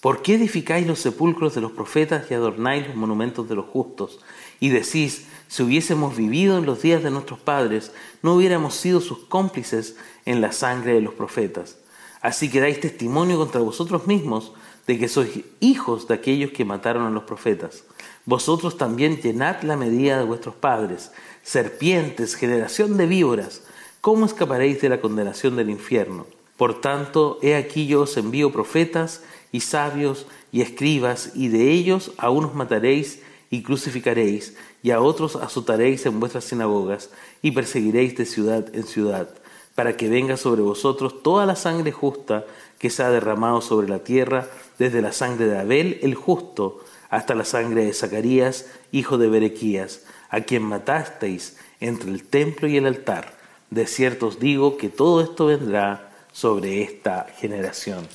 ¿por 0.00 0.22
qué 0.22 0.34
edificáis 0.34 0.86
los 0.86 1.00
sepulcros 1.00 1.54
de 1.54 1.62
los 1.62 1.72
profetas 1.72 2.30
y 2.30 2.34
adornáis 2.34 2.86
los 2.86 2.96
monumentos 2.96 3.48
de 3.48 3.54
los 3.54 3.66
justos? 3.66 4.20
Y 4.60 4.68
decís, 4.68 5.26
si 5.48 5.62
hubiésemos 5.62 6.16
vivido 6.16 6.58
en 6.58 6.66
los 6.66 6.82
días 6.82 7.02
de 7.02 7.10
nuestros 7.10 7.38
padres, 7.38 7.92
no 8.22 8.34
hubiéramos 8.34 8.74
sido 8.74 9.00
sus 9.00 9.18
cómplices 9.18 9.96
en 10.24 10.40
la 10.40 10.52
sangre 10.52 10.94
de 10.94 11.00
los 11.00 11.14
profetas. 11.14 11.78
Así 12.20 12.50
que 12.50 12.60
dais 12.60 12.80
testimonio 12.80 13.38
contra 13.38 13.60
vosotros 13.60 14.06
mismos 14.06 14.52
de 14.86 14.98
que 14.98 15.08
sois 15.08 15.40
hijos 15.60 16.08
de 16.08 16.14
aquellos 16.14 16.50
que 16.50 16.64
mataron 16.64 17.06
a 17.06 17.10
los 17.10 17.24
profetas. 17.24 17.84
Vosotros 18.24 18.76
también 18.76 19.20
llenad 19.20 19.62
la 19.62 19.76
medida 19.76 20.18
de 20.18 20.24
vuestros 20.24 20.54
padres, 20.54 21.12
serpientes, 21.42 22.34
generación 22.34 22.96
de 22.96 23.06
víboras, 23.06 23.62
¿cómo 24.00 24.26
escaparéis 24.26 24.80
de 24.80 24.88
la 24.88 25.00
condenación 25.00 25.56
del 25.56 25.70
infierno? 25.70 26.26
Por 26.56 26.80
tanto, 26.80 27.38
he 27.42 27.54
aquí 27.54 27.86
yo 27.86 28.02
os 28.02 28.16
envío 28.16 28.50
profetas 28.50 29.22
y 29.52 29.60
sabios 29.60 30.26
y 30.50 30.62
escribas, 30.62 31.32
y 31.34 31.48
de 31.48 31.70
ellos 31.70 32.12
a 32.16 32.30
unos 32.30 32.54
mataréis 32.54 33.20
y 33.50 33.62
crucificaréis, 33.62 34.56
y 34.86 34.92
a 34.92 35.00
otros 35.00 35.34
azotaréis 35.34 36.06
en 36.06 36.20
vuestras 36.20 36.44
sinagogas, 36.44 37.10
y 37.42 37.50
perseguiréis 37.50 38.16
de 38.16 38.24
ciudad 38.24 38.72
en 38.72 38.84
ciudad 38.84 39.28
para 39.74 39.96
que 39.96 40.08
venga 40.08 40.36
sobre 40.36 40.62
vosotros 40.62 41.24
toda 41.24 41.44
la 41.44 41.56
sangre 41.56 41.90
justa 41.90 42.44
que 42.78 42.88
se 42.88 43.02
ha 43.02 43.10
derramado 43.10 43.60
sobre 43.60 43.88
la 43.88 43.98
tierra, 43.98 44.48
desde 44.78 45.02
la 45.02 45.10
sangre 45.10 45.46
de 45.46 45.58
Abel 45.58 45.98
el 46.02 46.14
justo 46.14 46.84
hasta 47.10 47.34
la 47.34 47.44
sangre 47.44 47.84
de 47.84 47.92
Zacarías, 47.94 48.66
hijo 48.92 49.18
de 49.18 49.28
Berequías, 49.28 50.04
a 50.28 50.42
quien 50.42 50.62
matasteis 50.62 51.56
entre 51.80 52.12
el 52.12 52.22
templo 52.22 52.68
y 52.68 52.76
el 52.76 52.86
altar. 52.86 53.34
De 53.70 53.88
cierto 53.88 54.28
os 54.28 54.38
digo 54.38 54.76
que 54.76 54.88
todo 54.88 55.20
esto 55.20 55.46
vendrá 55.46 56.12
sobre 56.30 56.84
esta 56.84 57.26
generación. 57.36 58.06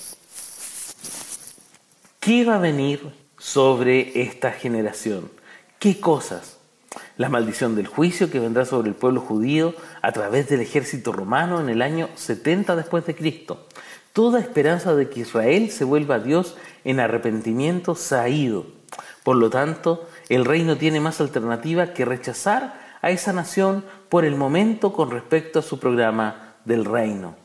¿Qué 2.22 2.46
va 2.46 2.56
a 2.56 2.60
venir 2.60 3.12
sobre 3.38 4.22
esta 4.22 4.52
generación? 4.54 5.30
¿Qué 5.78 6.00
cosas? 6.00 6.61
La 7.22 7.30
maldición 7.30 7.76
del 7.76 7.86
juicio 7.86 8.32
que 8.32 8.40
vendrá 8.40 8.66
sobre 8.66 8.90
el 8.90 8.96
pueblo 8.96 9.22
judío 9.22 9.76
a 10.02 10.12
través 10.12 10.50
del 10.50 10.60
ejército 10.60 11.12
romano 11.12 11.62
en 11.62 11.70
el 11.70 11.84
año 11.84 12.10
70 12.16 12.76
después 12.76 13.06
de 13.06 13.16
Cristo. 13.16 13.68
Toda 14.12 14.40
esperanza 14.40 14.96
de 14.96 15.08
que 15.08 15.20
Israel 15.20 15.70
se 15.70 15.84
vuelva 15.84 16.16
a 16.16 16.20
Dios 16.20 16.58
en 16.84 17.00
arrepentimiento 17.00 17.94
se 17.94 18.16
ha 18.16 18.28
ido. 18.28 18.66
Por 19.22 19.36
lo 19.36 19.52
tanto, 19.52 20.10
el 20.30 20.46
rey 20.46 20.64
no 20.64 20.78
tiene 20.78 21.00
más 21.00 21.22
alternativa 21.22 21.94
que 21.94 22.06
rechazar 22.06 22.82
a 23.04 23.12
esa 23.12 23.34
nación 23.34 23.86
por 24.10 24.26
el 24.26 24.36
momento 24.36 24.92
con 24.92 25.12
respecto 25.12 25.60
a 25.60 25.64
su 25.64 25.80
programa 25.80 26.56
del 26.66 26.86
reino. 26.86 27.36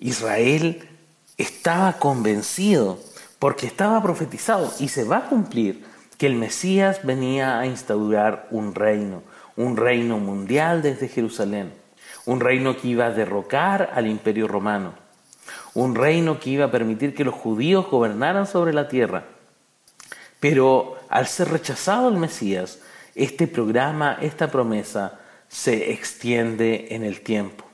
Israel 0.00 0.88
estaba 1.36 1.92
convencido 1.98 2.98
porque 3.38 3.66
estaba 3.66 4.02
profetizado 4.02 4.72
y 4.80 4.88
se 4.88 5.04
va 5.04 5.18
a 5.18 5.28
cumplir 5.28 5.84
que 6.18 6.26
el 6.26 6.34
Mesías 6.34 7.00
venía 7.04 7.58
a 7.58 7.66
instaurar 7.66 8.48
un 8.50 8.74
reino, 8.74 9.22
un 9.56 9.76
reino 9.76 10.18
mundial 10.18 10.82
desde 10.82 11.08
Jerusalén, 11.08 11.72
un 12.24 12.40
reino 12.40 12.76
que 12.76 12.88
iba 12.88 13.06
a 13.06 13.10
derrocar 13.10 13.90
al 13.94 14.06
imperio 14.06 14.48
romano, 14.48 14.94
un 15.74 15.94
reino 15.94 16.40
que 16.40 16.50
iba 16.50 16.66
a 16.66 16.70
permitir 16.70 17.14
que 17.14 17.24
los 17.24 17.34
judíos 17.34 17.86
gobernaran 17.90 18.46
sobre 18.46 18.72
la 18.72 18.88
tierra. 18.88 19.24
Pero 20.40 20.96
al 21.08 21.26
ser 21.26 21.48
rechazado 21.48 22.08
el 22.08 22.16
Mesías, 22.16 22.80
este 23.14 23.46
programa, 23.46 24.18
esta 24.20 24.50
promesa, 24.50 25.20
se 25.48 25.92
extiende 25.92 26.88
en 26.90 27.04
el 27.04 27.20
tiempo. 27.20 27.64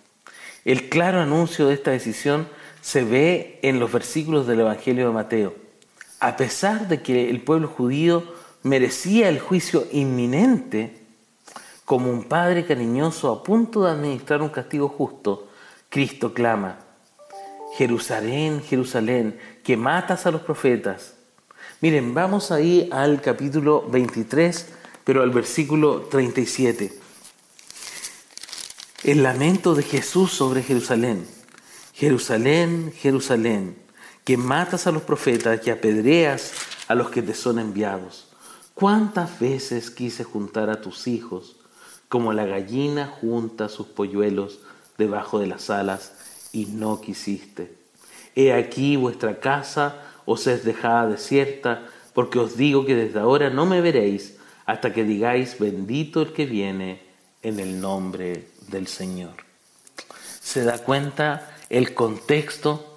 El 0.64 0.88
claro 0.88 1.20
anuncio 1.20 1.68
de 1.68 1.74
esta 1.74 1.90
decisión 1.90 2.48
se 2.80 3.04
ve 3.04 3.58
en 3.62 3.80
los 3.80 3.90
versículos 3.90 4.46
del 4.46 4.60
Evangelio 4.60 5.06
de 5.06 5.12
Mateo 5.12 5.61
a 6.22 6.36
pesar 6.36 6.86
de 6.86 7.02
que 7.02 7.28
el 7.30 7.42
pueblo 7.42 7.66
judío 7.66 8.22
merecía 8.62 9.28
el 9.28 9.40
juicio 9.40 9.88
inminente, 9.90 11.04
como 11.84 12.10
un 12.10 12.22
padre 12.22 12.64
cariñoso 12.64 13.28
a 13.32 13.42
punto 13.42 13.82
de 13.82 13.90
administrar 13.90 14.40
un 14.40 14.50
castigo 14.50 14.88
justo, 14.88 15.48
Cristo 15.88 16.32
clama, 16.32 16.78
Jerusalén, 17.76 18.62
Jerusalén, 18.62 19.36
que 19.64 19.76
matas 19.76 20.24
a 20.24 20.30
los 20.30 20.42
profetas. 20.42 21.14
Miren, 21.80 22.14
vamos 22.14 22.52
ahí 22.52 22.88
al 22.92 23.20
capítulo 23.20 23.84
23, 23.90 24.74
pero 25.02 25.22
al 25.22 25.30
versículo 25.30 26.02
37. 26.02 27.00
El 29.02 29.24
lamento 29.24 29.74
de 29.74 29.82
Jesús 29.82 30.30
sobre 30.30 30.62
Jerusalén. 30.62 31.26
Jerusalén, 31.94 32.92
Jerusalén, 32.96 33.81
que 34.24 34.36
matas 34.36 34.86
a 34.86 34.92
los 34.92 35.02
profetas 35.02 35.66
y 35.66 35.70
apedreas 35.70 36.52
a 36.88 36.94
los 36.94 37.10
que 37.10 37.22
te 37.22 37.34
son 37.34 37.58
enviados. 37.58 38.28
¿Cuántas 38.74 39.38
veces 39.38 39.90
quise 39.90 40.24
juntar 40.24 40.70
a 40.70 40.80
tus 40.80 41.06
hijos 41.06 41.56
como 42.08 42.32
la 42.32 42.46
gallina 42.46 43.06
junta 43.06 43.68
sus 43.68 43.86
polluelos 43.86 44.60
debajo 44.98 45.38
de 45.38 45.46
las 45.46 45.70
alas 45.70 46.14
y 46.52 46.66
no 46.66 47.00
quisiste? 47.00 47.76
He 48.34 48.52
aquí 48.52 48.96
vuestra 48.96 49.40
casa 49.40 50.02
os 50.24 50.46
es 50.46 50.64
dejada 50.64 51.08
desierta, 51.08 51.86
porque 52.14 52.38
os 52.38 52.56
digo 52.56 52.84
que 52.84 52.94
desde 52.94 53.18
ahora 53.18 53.50
no 53.50 53.66
me 53.66 53.80
veréis 53.80 54.36
hasta 54.66 54.92
que 54.92 55.04
digáis 55.04 55.58
bendito 55.58 56.22
el 56.22 56.32
que 56.32 56.46
viene 56.46 57.02
en 57.42 57.58
el 57.58 57.80
nombre 57.80 58.48
del 58.68 58.86
Señor. 58.86 59.34
¿Se 60.40 60.62
da 60.62 60.78
cuenta 60.78 61.56
el 61.68 61.94
contexto 61.94 62.91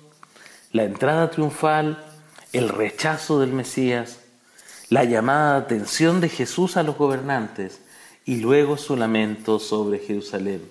la 0.75 0.83
entrada 0.83 1.31
triunfal, 1.31 2.03
el 2.51 2.67
rechazo 2.67 3.39
del 3.39 3.53
Mesías, 3.53 4.19
la 4.89 5.05
llamada 5.05 5.55
atención 5.55 6.19
de 6.19 6.27
Jesús 6.27 6.75
a 6.75 6.83
los 6.83 6.97
gobernantes 6.97 7.79
y 8.25 8.41
luego 8.41 8.75
su 8.75 8.97
lamento 8.97 9.59
sobre 9.59 9.99
Jerusalén. 9.99 10.61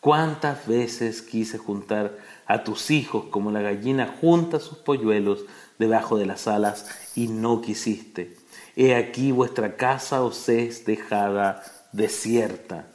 ¿Cuántas 0.00 0.66
veces 0.66 1.20
quise 1.20 1.58
juntar 1.58 2.16
a 2.46 2.64
tus 2.64 2.90
hijos 2.90 3.26
como 3.26 3.50
la 3.50 3.60
gallina 3.60 4.16
junta 4.22 4.58
sus 4.58 4.78
polluelos 4.78 5.40
debajo 5.78 6.16
de 6.16 6.24
las 6.24 6.48
alas 6.48 6.88
y 7.14 7.28
no 7.28 7.60
quisiste? 7.60 8.38
He 8.74 8.94
aquí 8.94 9.32
vuestra 9.32 9.76
casa 9.76 10.22
os 10.22 10.48
es 10.48 10.86
dejada 10.86 11.62
desierta, 11.92 12.86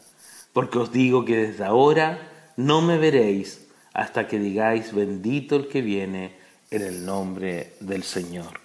porque 0.54 0.80
os 0.80 0.92
digo 0.92 1.24
que 1.24 1.38
desde 1.38 1.66
ahora 1.66 2.18
no 2.58 2.82
me 2.82 2.98
veréis 2.98 3.68
hasta 3.94 4.28
que 4.28 4.40
digáis 4.40 4.94
bendito 4.94 5.56
el 5.56 5.68
que 5.68 5.82
viene 5.82 6.36
en 6.70 6.82
el 6.82 7.06
nombre 7.06 7.74
del 7.80 8.04
Señor. 8.04 8.60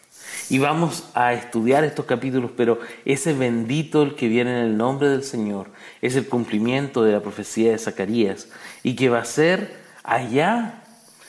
Y 0.48 0.58
vamos 0.58 1.04
a 1.14 1.34
estudiar 1.34 1.84
estos 1.84 2.04
capítulos, 2.06 2.50
pero 2.56 2.78
ese 3.04 3.32
bendito 3.32 4.02
el 4.02 4.14
que 4.14 4.28
viene 4.28 4.52
en 4.52 4.66
el 4.66 4.76
nombre 4.76 5.08
del 5.08 5.24
Señor 5.24 5.68
es 6.02 6.16
el 6.16 6.28
cumplimiento 6.28 7.02
de 7.02 7.12
la 7.12 7.20
profecía 7.20 7.72
de 7.72 7.78
Zacarías 7.78 8.48
y 8.82 8.96
que 8.96 9.08
va 9.08 9.20
a 9.20 9.24
ser 9.24 9.76
allá 10.04 10.82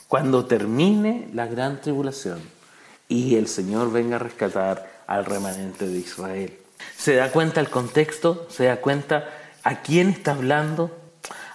cuando 0.07 0.45
termine 0.45 1.27
la 1.33 1.47
gran 1.47 1.81
tribulación 1.81 2.39
y 3.09 3.35
el 3.35 3.47
Señor 3.47 3.91
venga 3.91 4.17
a 4.17 4.19
rescatar 4.19 5.03
al 5.07 5.25
remanente 5.25 5.87
de 5.87 5.97
Israel. 5.97 6.53
¿Se 6.95 7.15
da 7.15 7.31
cuenta 7.31 7.59
el 7.59 7.69
contexto? 7.69 8.47
¿Se 8.49 8.65
da 8.65 8.77
cuenta 8.77 9.29
a 9.63 9.81
quién 9.81 10.09
está 10.09 10.31
hablando? 10.31 10.95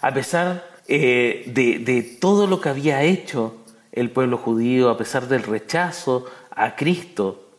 A 0.00 0.12
pesar 0.12 0.72
eh, 0.88 1.45
de, 1.47 2.03
todo 2.03 2.47
lo 2.47 2.61
que 2.61 2.68
había 2.68 3.03
hecho 3.03 3.57
el 3.92 4.11
pueblo 4.11 4.38
judío, 4.38 4.90
a 4.90 4.97
pesar 4.97 5.29
del 5.29 5.42
rechazo 5.42 6.27
a 6.51 6.77
Cristo, 6.77 7.51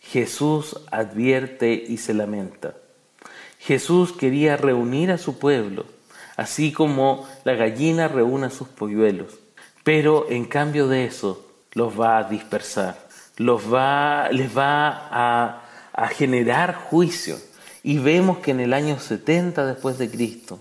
Jesús 0.00 0.80
advierte 0.90 1.72
y 1.72 1.96
se 1.96 2.14
lamenta. 2.14 2.74
Jesús 3.58 4.12
quería 4.12 4.56
reunir 4.56 5.10
a 5.10 5.18
su 5.18 5.38
pueblo, 5.38 5.86
así 6.36 6.72
como 6.72 7.26
la 7.44 7.54
gallina 7.54 8.08
reúne 8.08 8.46
a 8.46 8.50
sus 8.50 8.68
polluelos, 8.68 9.38
pero 9.84 10.26
en 10.28 10.44
cambio 10.44 10.88
de 10.88 11.04
eso 11.04 11.46
los 11.72 11.98
va 11.98 12.18
a 12.18 12.24
dispersar, 12.24 13.08
los 13.36 13.72
va, 13.72 14.28
les 14.30 14.56
va 14.56 15.08
a, 15.10 15.62
a 15.92 16.08
generar 16.08 16.74
juicio. 16.74 17.36
Y 17.84 17.98
vemos 17.98 18.38
que 18.38 18.52
en 18.52 18.60
el 18.60 18.74
año 18.74 18.98
70 19.00 19.66
después 19.66 19.98
de 19.98 20.10
Cristo, 20.10 20.60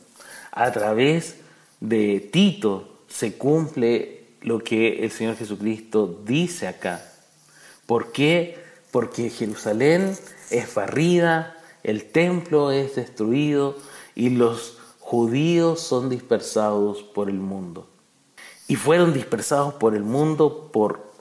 A 0.52 0.72
través 0.72 1.38
de 1.80 2.20
Tito 2.32 3.04
se 3.08 3.38
cumple 3.38 4.36
lo 4.42 4.60
que 4.60 5.04
el 5.04 5.12
Señor 5.12 5.36
Jesucristo 5.36 6.22
dice 6.26 6.68
acá. 6.68 7.04
¿Por 7.86 8.12
qué? 8.12 8.58
Porque 8.92 9.30
Jerusalén 9.30 10.18
es 10.50 10.74
barrida, 10.74 11.58
el 11.84 12.06
templo 12.12 12.72
es 12.72 12.96
destruido 12.96 13.78
y 14.16 14.30
los 14.30 14.78
judíos 15.00 15.82
son 15.82 16.10
dispersados 16.10 17.04
por 17.04 17.30
el 17.30 17.40
mundo. 17.40 17.90
Y 18.68 18.76
fueron 18.76 19.14
dispersados 19.14 19.74
por 19.76 19.96
el 19.96 20.04
mundo 20.04 20.70
por 20.72 21.12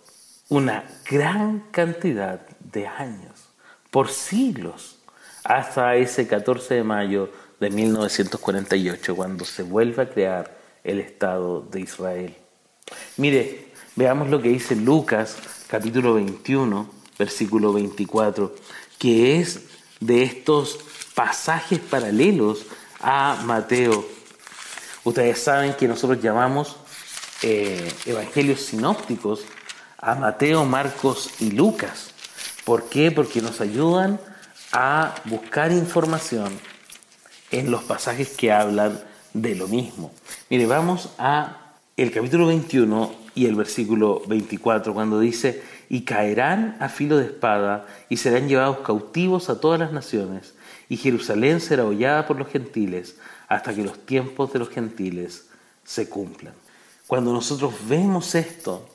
una 0.48 0.84
gran 1.08 1.64
cantidad 1.70 2.46
de 2.60 2.86
años, 2.86 3.48
por 3.90 4.08
siglos, 4.08 4.99
hasta 5.50 5.96
ese 5.96 6.28
14 6.28 6.74
de 6.74 6.84
mayo 6.84 7.28
de 7.58 7.70
1948, 7.70 9.16
cuando 9.16 9.44
se 9.44 9.64
vuelve 9.64 10.02
a 10.02 10.08
crear 10.08 10.56
el 10.84 11.00
Estado 11.00 11.62
de 11.62 11.80
Israel. 11.80 12.36
Mire, 13.16 13.72
veamos 13.96 14.30
lo 14.30 14.40
que 14.40 14.48
dice 14.48 14.76
Lucas 14.76 15.36
capítulo 15.66 16.14
21, 16.14 16.88
versículo 17.18 17.72
24, 17.72 18.54
que 18.96 19.40
es 19.40 19.62
de 19.98 20.22
estos 20.22 20.78
pasajes 21.16 21.80
paralelos 21.80 22.66
a 23.00 23.42
Mateo. 23.44 24.04
Ustedes 25.02 25.42
saben 25.42 25.74
que 25.74 25.88
nosotros 25.88 26.22
llamamos 26.22 26.76
eh, 27.42 27.92
evangelios 28.06 28.60
sinópticos 28.60 29.40
a 29.98 30.14
Mateo, 30.14 30.64
Marcos 30.64 31.28
y 31.40 31.50
Lucas. 31.50 32.12
¿Por 32.64 32.88
qué? 32.88 33.10
Porque 33.10 33.42
nos 33.42 33.60
ayudan 33.60 34.20
a 34.72 35.14
buscar 35.24 35.72
información 35.72 36.59
en 37.50 37.70
los 37.70 37.83
pasajes 37.83 38.30
que 38.30 38.52
hablan 38.52 39.00
de 39.35 39.54
lo 39.54 39.68
mismo. 39.68 40.12
Mire, 40.48 40.66
vamos 40.66 41.11
a 41.18 41.74
el 41.96 42.12
capítulo 42.12 42.46
21 42.46 43.14
y 43.35 43.46
el 43.46 43.54
versículo 43.54 44.22
24 44.26 44.94
cuando 44.94 45.20
dice, 45.20 45.62
y 45.88 46.02
caerán 46.02 46.76
a 46.80 46.88
filo 46.88 47.18
de 47.18 47.26
espada 47.26 47.87
y 48.09 48.16
serán 48.16 48.48
llevados 48.48 48.78
cautivos 48.78 49.50
a 49.50 49.61
todas 49.61 49.80
las 49.80 49.92
naciones, 49.92 50.54
y 50.88 50.96
Jerusalén 50.96 51.61
será 51.61 51.85
hollada 51.85 52.26
por 52.26 52.38
los 52.38 52.48
gentiles 52.48 53.16
hasta 53.48 53.74
que 53.74 53.83
los 53.83 54.06
tiempos 54.06 54.52
de 54.52 54.61
los 54.61 54.68
gentiles 54.68 55.48
se 55.85 56.09
cumplan. 56.09 56.54
Cuando 57.06 57.33
nosotros 57.33 57.74
vemos 57.88 58.35
esto, 58.37 58.88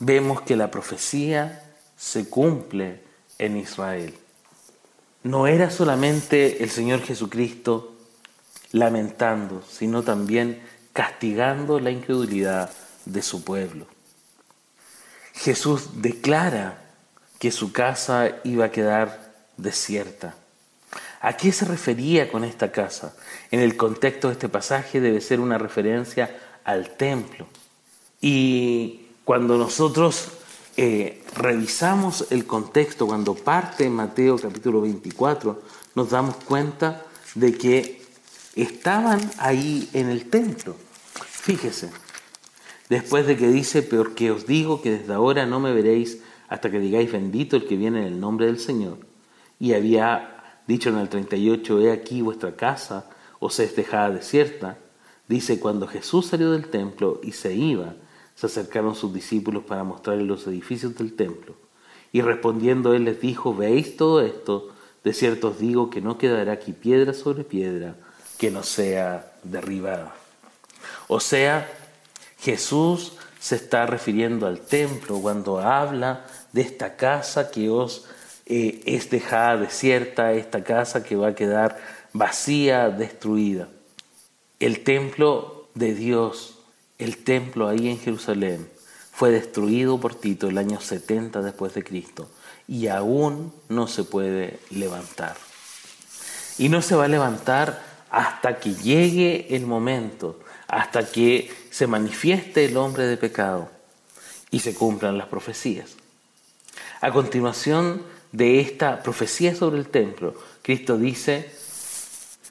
vemos 0.00 0.42
que 0.42 0.56
la 0.56 0.70
profecía 0.70 1.62
se 1.96 2.28
cumple 2.28 3.00
en 3.38 3.56
Israel. 3.56 4.12
No 5.24 5.46
era 5.46 5.70
solamente 5.70 6.62
el 6.62 6.68
Señor 6.68 7.00
Jesucristo 7.00 7.94
lamentando, 8.72 9.62
sino 9.68 10.02
también 10.02 10.62
castigando 10.92 11.80
la 11.80 11.90
incredulidad 11.90 12.70
de 13.06 13.22
su 13.22 13.42
pueblo. 13.42 13.86
Jesús 15.32 16.02
declara 16.02 16.78
que 17.38 17.50
su 17.50 17.72
casa 17.72 18.36
iba 18.44 18.66
a 18.66 18.70
quedar 18.70 19.32
desierta. 19.56 20.34
¿A 21.22 21.38
qué 21.38 21.52
se 21.52 21.64
refería 21.64 22.30
con 22.30 22.44
esta 22.44 22.70
casa? 22.70 23.16
En 23.50 23.60
el 23.60 23.78
contexto 23.78 24.28
de 24.28 24.34
este 24.34 24.50
pasaje 24.50 25.00
debe 25.00 25.22
ser 25.22 25.40
una 25.40 25.56
referencia 25.56 26.38
al 26.64 26.96
templo. 26.98 27.46
Y 28.20 29.06
cuando 29.24 29.56
nosotros 29.56 30.28
eh, 30.76 31.22
revisamos 31.36 32.26
el 32.30 32.46
contexto, 32.46 33.06
cuando 33.06 33.34
parte 33.34 33.88
Mateo 33.88 34.36
capítulo 34.36 34.80
24, 34.80 35.62
nos 35.94 36.10
damos 36.10 36.36
cuenta 36.36 37.04
de 37.34 37.52
que 37.56 38.02
estaban 38.54 39.20
ahí 39.38 39.88
en 39.92 40.08
el 40.10 40.28
templo. 40.30 40.76
Fíjese, 41.14 41.90
Después 42.88 43.26
de 43.26 43.36
que 43.36 43.48
dice, 43.48 43.82
porque 43.82 44.30
os 44.30 44.46
digo 44.46 44.82
que 44.82 44.98
desde 44.98 45.14
ahora 45.14 45.46
no 45.46 45.58
me 45.58 45.72
veréis 45.72 46.22
hasta 46.48 46.70
que 46.70 46.78
digáis 46.78 47.10
bendito 47.10 47.56
el 47.56 47.66
que 47.66 47.76
viene 47.76 48.00
en 48.00 48.06
el 48.06 48.20
nombre 48.20 48.46
del 48.46 48.58
Señor. 48.58 48.98
Y 49.58 49.72
había 49.72 50.60
dicho 50.66 50.90
en 50.90 50.98
el 50.98 51.08
38, 51.08 51.80
he 51.80 51.92
aquí 51.92 52.20
vuestra 52.20 52.56
casa 52.56 53.08
os 53.40 53.58
es 53.58 53.74
dejada 53.74 54.10
desierta. 54.10 54.78
Dice, 55.28 55.58
cuando 55.58 55.86
Jesús 55.86 56.26
salió 56.26 56.50
del 56.50 56.68
templo 56.68 57.20
y 57.22 57.32
se 57.32 57.54
iba, 57.54 57.94
se 58.34 58.46
acercaron 58.46 58.94
sus 58.94 59.12
discípulos 59.12 59.64
para 59.64 59.84
mostrarle 59.84 60.24
los 60.24 60.46
edificios 60.46 60.94
del 60.96 61.14
templo. 61.14 61.54
Y 62.12 62.20
respondiendo 62.20 62.94
él 62.94 63.04
les 63.04 63.20
dijo, 63.20 63.54
¿veis 63.54 63.96
todo 63.96 64.20
esto? 64.20 64.70
De 65.02 65.12
cierto 65.12 65.48
os 65.48 65.58
digo 65.58 65.90
que 65.90 66.00
no 66.00 66.18
quedará 66.18 66.52
aquí 66.52 66.72
piedra 66.72 67.12
sobre 67.12 67.44
piedra 67.44 67.96
que 68.38 68.50
no 68.50 68.62
sea 68.62 69.32
derribada. 69.42 70.14
O 71.08 71.20
sea, 71.20 71.68
Jesús 72.38 73.12
se 73.38 73.56
está 73.56 73.86
refiriendo 73.86 74.46
al 74.46 74.60
templo 74.60 75.20
cuando 75.20 75.60
habla 75.60 76.24
de 76.52 76.62
esta 76.62 76.96
casa 76.96 77.50
que 77.50 77.68
os 77.68 78.06
eh, 78.46 78.82
es 78.86 79.10
dejada 79.10 79.56
desierta, 79.56 80.32
esta 80.32 80.64
casa 80.64 81.02
que 81.02 81.16
va 81.16 81.28
a 81.28 81.34
quedar 81.34 81.78
vacía, 82.12 82.90
destruida. 82.90 83.68
El 84.60 84.84
templo 84.84 85.68
de 85.74 85.94
Dios, 85.94 86.58
el 86.98 87.18
templo 87.18 87.68
ahí 87.68 87.88
en 87.88 87.98
Jerusalén, 87.98 88.68
fue 89.12 89.30
destruido 89.30 90.00
por 90.00 90.14
Tito 90.14 90.48
el 90.48 90.58
año 90.58 90.80
70 90.80 91.40
después 91.42 91.72
de 91.74 91.84
Cristo 91.84 92.28
y 92.66 92.88
aún 92.88 93.52
no 93.68 93.86
se 93.86 94.02
puede 94.02 94.58
levantar. 94.70 95.36
Y 96.58 96.68
no 96.68 96.82
se 96.82 96.96
va 96.96 97.04
a 97.04 97.08
levantar 97.08 97.80
hasta 98.10 98.58
que 98.58 98.74
llegue 98.74 99.54
el 99.54 99.66
momento 99.66 100.40
hasta 100.66 101.06
que 101.06 101.52
se 101.70 101.86
manifieste 101.86 102.64
el 102.64 102.76
hombre 102.76 103.06
de 103.06 103.16
pecado 103.16 103.68
y 104.50 104.60
se 104.60 104.74
cumplan 104.74 105.18
las 105.18 105.28
profecías. 105.28 105.96
A 107.00 107.12
continuación 107.12 108.02
de 108.32 108.60
esta 108.60 109.02
profecía 109.02 109.54
sobre 109.54 109.78
el 109.78 109.88
templo, 109.88 110.34
Cristo 110.62 110.96
dice, 110.96 111.52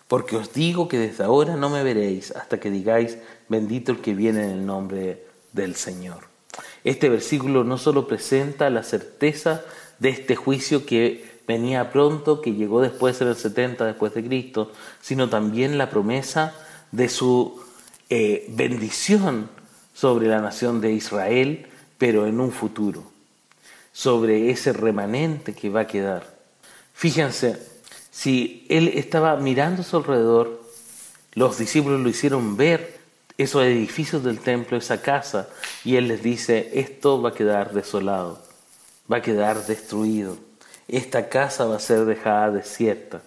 porque 0.08 0.36
os 0.36 0.54
digo 0.54 0.88
que 0.88 0.98
desde 0.98 1.24
ahora 1.24 1.56
no 1.56 1.70
me 1.70 1.84
veréis 1.84 2.32
hasta 2.32 2.60
que 2.60 2.70
digáis, 2.70 3.18
bendito 3.50 3.92
el 3.92 4.02
que 4.02 4.14
viene 4.14 4.44
en 4.44 4.50
el 4.50 4.66
nombre 4.66 5.26
del 5.52 5.76
Señor. 5.76 6.26
Este 6.84 7.10
versículo 7.10 7.64
no 7.64 7.78
solo 7.78 8.08
presenta 8.08 8.70
la 8.70 8.84
certeza 8.84 9.64
de 10.00 10.10
este 10.10 10.36
juicio 10.36 10.86
que 10.86 11.34
venía 11.48 11.92
pronto, 11.92 12.42
que 12.42 12.54
llegó 12.54 12.82
después 12.82 13.20
en 13.22 13.30
el 13.30 13.36
70 13.36 13.86
después 13.86 14.14
de 14.14 14.24
Cristo, 14.24 14.72
sino 15.02 15.30
también 15.30 15.78
la 15.78 15.90
promesa 15.90 16.56
de 16.92 17.10
su 17.10 17.62
eh, 18.10 18.46
bendición 18.50 19.50
sobre 19.94 20.28
la 20.28 20.42
nación 20.42 20.82
de 20.82 20.92
Israel, 20.92 21.68
pero 21.98 22.28
en 22.28 22.40
un 22.40 22.52
futuro, 22.52 23.04
sobre 23.92 24.52
ese 24.52 24.74
remanente 24.74 25.54
que 25.54 25.70
va 25.70 25.82
a 25.82 25.88
quedar. 25.88 26.38
Fíjense, 26.94 27.58
si 28.12 28.66
él 28.70 28.90
estaba 28.90 29.36
mirando 29.38 29.82
a 29.82 29.86
su 29.86 29.98
alrededor, 29.98 30.62
los 31.34 31.58
discípulos 31.58 32.02
lo 32.02 32.10
hicieron 32.10 32.58
ver 32.58 32.93
esos 33.38 33.64
edificios 33.64 34.24
del 34.24 34.40
templo, 34.40 34.78
esa 34.78 35.02
casa, 35.02 35.50
y 35.84 35.96
él 35.96 36.08
les 36.08 36.22
dice, 36.24 36.72
esto 36.74 37.22
va 37.22 37.30
a 37.30 37.34
quedar 37.34 37.74
desolado, 37.74 38.42
va 39.12 39.18
a 39.18 39.22
quedar 39.22 39.66
destruido, 39.66 40.38
esta 40.88 41.30
casa 41.30 41.66
va 41.66 41.78
a 41.78 41.80
ser 41.80 42.06
dejada 42.06 42.52
desierta. 42.52 43.22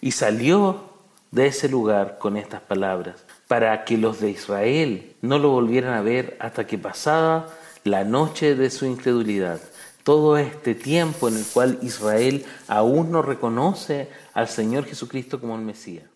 Y 0.00 0.12
salió 0.12 0.92
de 1.30 1.46
ese 1.46 1.68
lugar 1.68 2.18
con 2.18 2.36
estas 2.36 2.60
palabras, 2.60 3.16
para 3.48 3.84
que 3.84 3.98
los 3.98 4.20
de 4.20 4.30
Israel 4.30 5.14
no 5.20 5.38
lo 5.38 5.50
volvieran 5.50 5.94
a 5.94 6.02
ver 6.02 6.36
hasta 6.40 6.66
que 6.66 6.78
pasada 6.78 7.48
la 7.84 8.04
noche 8.04 8.54
de 8.54 8.70
su 8.70 8.86
incredulidad. 8.86 9.60
Todo 10.04 10.36
este 10.36 10.74
tiempo 10.74 11.28
en 11.28 11.36
el 11.36 11.44
cual 11.44 11.78
Israel 11.82 12.44
aún 12.66 13.12
no 13.12 13.22
reconoce 13.22 14.08
al 14.34 14.48
Señor 14.48 14.86
Jesucristo 14.86 15.40
como 15.40 15.54
el 15.54 15.62
Mesías. 15.62 16.11